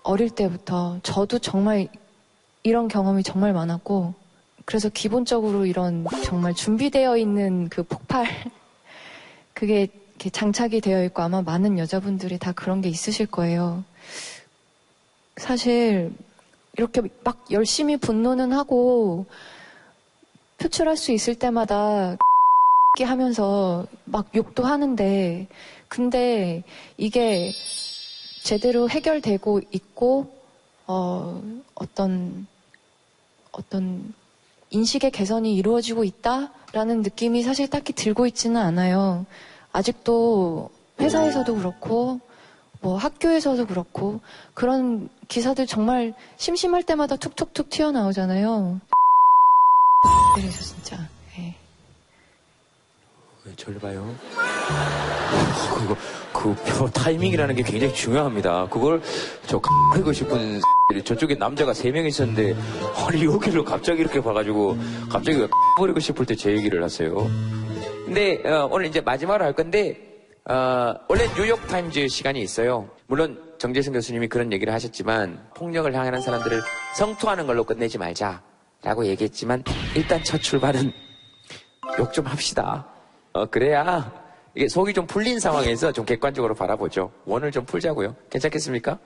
[0.03, 1.89] 어릴 때부터 저도 정말
[2.63, 4.15] 이런 경험이 정말 많았고
[4.65, 8.27] 그래서 기본적으로 이런 정말 준비되어 있는 그 폭발
[9.55, 9.89] 그게
[10.19, 13.85] 장착이 되어 있고 아마 많은 여자분들이 다 그런 게 있으실 거예요.
[15.37, 16.13] 사실
[16.77, 19.27] 이렇게 막 열심히 분노는 하고
[20.59, 22.17] 표출할 수 있을 때마다
[23.01, 25.47] 하면서 막 욕도 하는데
[25.89, 26.63] 근데
[26.97, 27.53] 이게
[28.43, 30.38] 제대로 해결되고 있고
[30.89, 31.43] 어
[31.75, 32.47] 어떤
[33.53, 34.15] 어떤
[34.71, 39.27] 인식의 개선이 이루어지고 있다라는 느낌이 사실 딱히 들고 있지는 않아요.
[39.73, 42.21] 아직도 회사에서도 그렇고
[42.81, 44.21] 뭐 학교에서도 그렇고
[44.55, 48.81] 그런 기사들 정말 심심할 때마다 툭툭툭 튀어나오잖아요.
[50.37, 50.97] 그래서 진짜
[51.39, 51.55] 예.
[53.79, 54.15] 봐요?
[55.79, 55.97] 그거,
[56.39, 58.69] 그, 표 타이밍이라는 게 굉장히 중요합니다.
[58.69, 59.03] 그걸
[59.47, 59.61] 저,
[59.93, 60.61] 하고 싶은
[61.05, 62.55] 저쪽에 남자가 세 명 있었는데,
[63.07, 64.77] 아니, 여기를 갑자기 이렇게 봐가지고,
[65.11, 67.13] 갑자기 왜 버리고 싶을 때 제 얘기를 하세요.
[68.05, 69.99] 근데, 어, 오늘 이제 마지막으로 할 건데,
[70.49, 72.89] 어, 원래 뉴욕 타임즈 시간이 있어요.
[73.09, 76.63] 물론 정재승 교수님이 그런 얘기를 하셨지만, 폭력을 향하는 사람들을
[76.97, 78.43] 성토하는 걸로 끝내지 말자.
[78.85, 79.65] 라고 얘기했지만,
[79.97, 80.93] 일단 첫 출발은
[81.99, 82.87] 욕 좀 합시다.
[83.33, 84.13] 어, 그래야
[84.59, 87.13] 이게 속이 좀 풀린 상황에서 좀 객관적으로 바라보죠.
[87.27, 88.17] 원을 좀 풀자고요.
[88.29, 88.99] 괜찮겠습니까?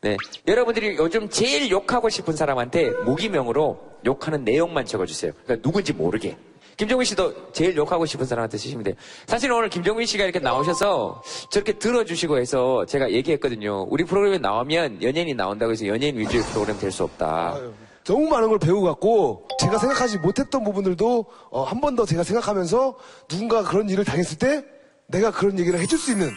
[0.00, 0.16] 네.
[0.48, 5.32] 여러분들이 요즘 제일 욕하고 싶은 사람한테 무기명으로 욕하는 내용만 적어주세요.
[5.44, 6.38] 그러니까 누군지 모르게.
[6.78, 8.94] 김종민 씨도 제일 욕하고 싶은 사람한테 쓰시면 돼요.
[9.26, 13.86] 사실 오늘 김종민 씨가 이렇게 나오셔서 저렇게 들어주시고 해서 제가 얘기했거든요.
[13.90, 17.58] 우리 프로그램에 나오면 연예인이 나온다고 해서 연예인 위주의 프로그램 될 수 없다.
[18.04, 22.96] 너무 많은 걸 배우갖고 제가 생각하지 못했던 부분들도 어, 한 번 더 제가 생각하면서
[23.28, 24.64] 누군가 그런 일을 당했을 때
[25.08, 26.30] 내가 그런 얘기를 해줄 수 있는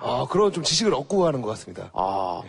[0.00, 1.90] 어, 그런 좀 지식을 얻고 가는 것 같습니다.
[1.94, 2.42] 아.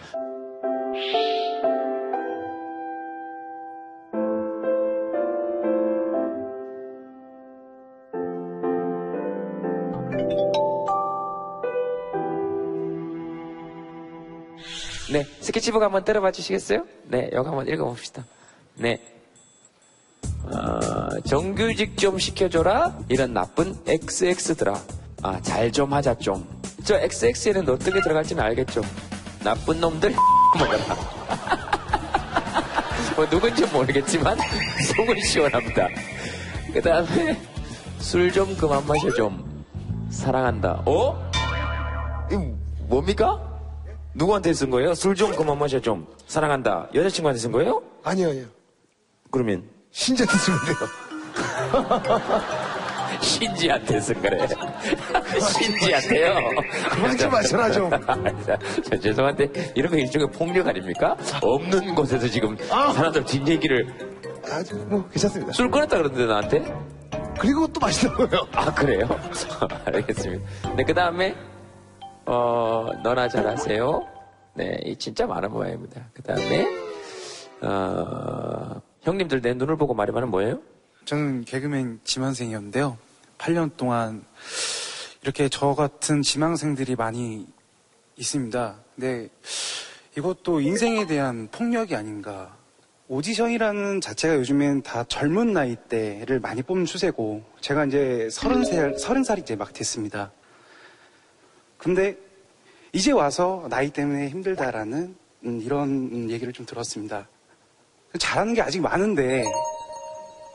[15.09, 16.85] 네, 스케치북 한번 때려봐 주시겠어요?
[17.05, 18.25] 네, 여기 한번 읽어봅시다.
[18.75, 19.01] 네.
[20.43, 22.99] 어, 정규직 좀 시켜줘라?
[23.07, 24.96] 이런 나쁜 XX들아.
[25.27, 26.47] 아, 잘 좀 하자 좀.
[26.85, 28.81] 저 XX에는 어떻게 들어갈지는 알겠죠?
[29.43, 30.15] 나쁜 놈들
[30.57, 30.79] 먹어라.
[33.17, 34.37] 뭐 누군지 모르겠지만
[34.95, 35.89] 속은 시원합니다.
[36.73, 37.37] 그 다음에
[37.99, 39.65] 술 좀 그만 마셔 좀.
[40.09, 40.83] 사랑한다.
[40.85, 41.29] 어?
[42.31, 42.35] 이
[42.87, 43.37] 뭡니까?
[44.13, 44.93] 누구한테 쓴 거예요?
[44.95, 46.07] 술 좀 그만 마셔 좀.
[46.27, 46.87] 사랑한다.
[46.95, 47.81] 여자친구한테 쓴 거예요?
[48.05, 48.45] 아니요, 아니요.
[49.29, 50.75] 그러면 신지한테 쓰면 돼요.
[53.21, 54.47] 신지한테 쓴 거래.
[55.39, 56.35] 신지한테요.
[56.91, 57.89] 그만 좀 마셔라, 좀.
[58.83, 61.15] 저, 죄송한데 이런 거 일종의 폭력 아닙니까?
[61.41, 63.87] 없는 곳에서 지금 사람들 뒷얘기를
[64.49, 65.51] 아, 뭐 괜찮습니다.
[65.51, 66.97] 술 끊었다 그러는데 나한테?
[67.39, 68.47] 그리고 또 맛있더라고요.
[68.53, 69.07] 아 그래요?
[69.85, 70.75] 알겠습니다.
[70.75, 71.35] 네, 그 다음에
[72.25, 74.01] 어 너나 잘하세요.
[74.55, 76.01] 네, 이 진짜 많은 모양입니다.
[76.13, 76.65] 그 다음에
[77.61, 80.59] 어 형님들 내 눈을 보고 말해봐는 뭐예요?
[81.05, 82.97] 저는 개그맨 지망생이었는데요.
[83.37, 84.25] 8년 동안
[85.21, 87.47] 이렇게 저 같은 지망생들이 많이
[88.17, 88.75] 있습니다.
[88.95, 89.29] 근데
[90.17, 92.55] 이것도 인생에 대한 폭력이 아닌가.
[93.09, 99.41] 오디션이라는 자체가 요즘엔 다 젊은 나이대를 많이 뽑는 추세고, 제가 이제 서른 살, 서른 살이
[99.41, 100.31] 이제 막 됐습니다.
[101.77, 102.17] 근데
[102.91, 105.15] 이제 와서 나이 때문에 힘들다라는
[105.45, 107.27] 음, 이런 음, 얘기를 좀 들었습니다.
[108.19, 109.45] 잘하는 게 아직 많은데,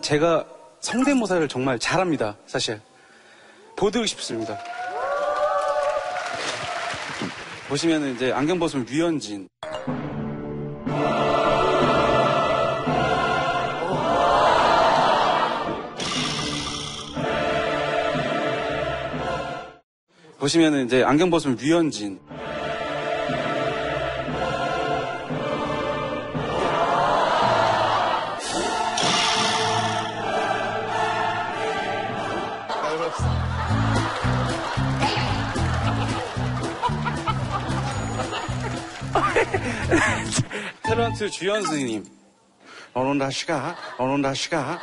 [0.03, 0.45] 제가
[0.83, 2.81] 성대모사를 정말 잘합니다, 사실.
[3.77, 4.59] 보여드리고 싶습니다.
[7.69, 9.49] 보시면은 이제 안경 벗으면 류현진.
[20.39, 22.21] 보시면은 이제 안경 벗으면 류현진.
[41.23, 42.05] 트런트 주연 선생님.
[42.95, 43.77] 너는 다시 가.
[43.99, 44.79] 너는 다시 가.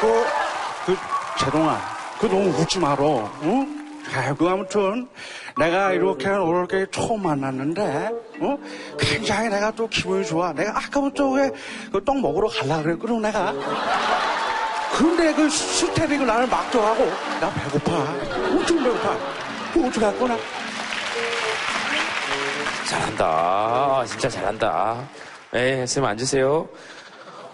[0.00, 0.24] 그,
[0.86, 0.96] 그,
[1.38, 1.80] 재동아.
[2.20, 3.30] 그 너무 웃지 말어.
[3.42, 4.00] 응?
[4.14, 5.08] 아이고, 아무튼,
[5.56, 8.10] 내가 이렇게 오렇게 처음 만났는데,
[8.40, 8.58] 어?
[8.98, 10.52] 굉장히 내가 또 기분이 좋아.
[10.52, 13.54] 내가 아까부터 왜그떡 먹으러 갈라 그랬거든, 내가.
[14.98, 17.06] 근데 그 스테이크를 나를 막더라고.
[17.40, 17.94] 나 배고파.
[18.50, 19.16] 엄청 배고파.
[19.72, 20.36] 그 어떡할 거나.
[22.92, 24.04] 잘한다.
[24.06, 25.08] 진짜 잘한다.
[25.54, 26.68] 예, 쌤 앉으세요.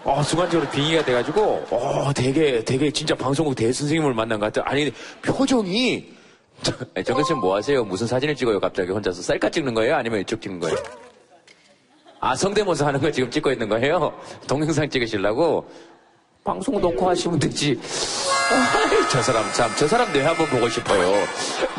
[0.03, 4.69] 어, 순간적으로 빙의가 돼가지고, 어, 되게, 되게 진짜 방송국 대선생님을 만난 것 같아.
[4.69, 6.13] 아니, 표정이,
[7.05, 7.83] 정근 쌤뭐 하세요?
[7.83, 8.59] 무슨 사진을 찍어요?
[8.59, 9.95] 갑자기 혼자서 셀카 찍는 거예요?
[9.95, 10.77] 아니면 이쪽 찍는 거예요?
[12.21, 14.13] 아, 성대모사 하는 거 지금 찍고 있는 거예요?
[14.47, 15.69] 동영상 찍으시려고?
[16.43, 17.79] 방송 녹화하시면 되지.
[18.51, 21.13] 아이, 저 사람 참, 저 사람 뇌 한번 보고 싶어요.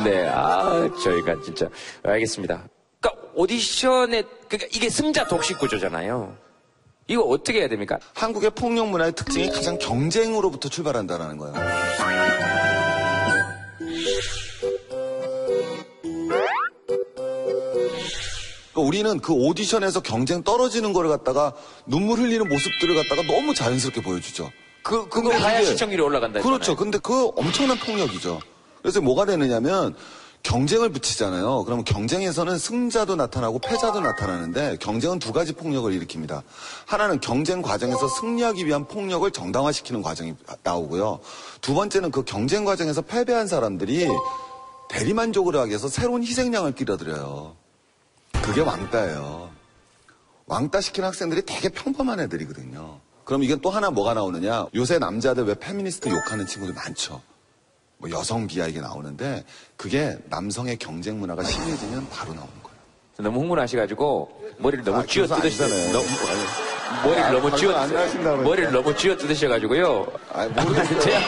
[0.04, 1.68] 네, 아, 저희가 진짜.
[2.02, 2.64] 알겠습니다.
[3.01, 6.36] 그러니까 오디션에, 그러니까 이게 승자 독식 구조잖아요.
[7.09, 7.98] 이거 어떻게 해야 됩니까?
[8.14, 11.55] 한국의 폭력 문화의 특징이 가장 경쟁으로부터 출발한다는 거예요.
[18.72, 21.53] 그러니까 우리는 그 오디션에서 경쟁 떨어지는 걸 갖다가
[21.86, 24.51] 눈물 흘리는 모습들을 갖다가 너무 자연스럽게 보여주죠.
[24.82, 26.40] 그, 그거 그게- 시청률이 올라간다.
[26.40, 26.76] 그렇죠.
[26.76, 28.40] 근데 그 엄청난 폭력이죠.
[28.80, 29.94] 그래서 뭐가 되느냐면
[30.43, 31.64] 경쟁을 붙이잖아요.
[31.64, 36.43] 그러면 경쟁에서는 승자도 나타나고 패자도 나타나는데 경쟁은 두 가지 폭력을 일으킵니다.
[36.86, 41.20] 하나는 경쟁 과정에서 승리하기 위한 폭력을 정당화시키는 과정이 나오고요.
[41.61, 44.09] 두 번째는 그 경쟁 과정에서 패배한 사람들이
[44.88, 47.55] 대리만족을 하기 위해서 새로운 희생양을 끼려들여요.
[48.43, 49.51] 그게 왕따예요.
[50.47, 52.99] 왕따 시키는 학생들이 되게 평범한 애들이거든요.
[53.24, 54.66] 그럼 이게 또 하나 뭐가 나오느냐?
[54.74, 57.22] 요새 남자들 왜 페미니스트 욕하는 친구들 많죠.
[58.01, 59.44] 뭐 여성 비하 이게 나오는데
[59.76, 62.78] 그게 남성의 경쟁 문화가 심해지면 바로 나오는 거예요.
[63.18, 65.98] 너무 흥분하셔가지고 머리를 너무 아, 쥐어 뜯으시잖아요.
[65.98, 67.05] 아니잖아요.
[67.05, 68.36] 머리를 아, 너무 쥐어 그랬죠.
[68.38, 70.07] 머리를 너무 쥐어 뜯으셔가지고요.
[70.32, 71.20] 아, 모르겠어요.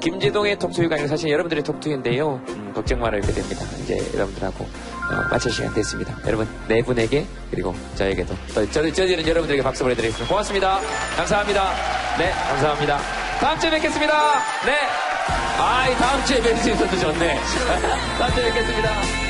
[0.00, 2.40] 김재동의 톡투유가 아니라 사실 여러분들의 톡투유인데요.
[2.48, 3.64] 음, 걱정 말아야 이렇게 됩니다.
[3.82, 4.66] 이제 여러분들하고
[5.10, 6.14] 어, 마칠 시간 됐습니다.
[6.26, 10.28] 여러분 네 분에게 그리고 저에게도 또 저, 저희는 여러분들에게 박수 보내드리겠습니다.
[10.28, 10.80] 고맙습니다.
[11.16, 11.72] 감사합니다.
[12.18, 12.98] 네, 감사합니다.
[13.40, 14.12] 다음 주에 뵙겠습니다.
[14.66, 14.76] 네.
[15.60, 17.38] 아이, 다음 주에 뵐 수 있어도 좋네.
[18.18, 19.27] 다음 주에 뵙겠습니다.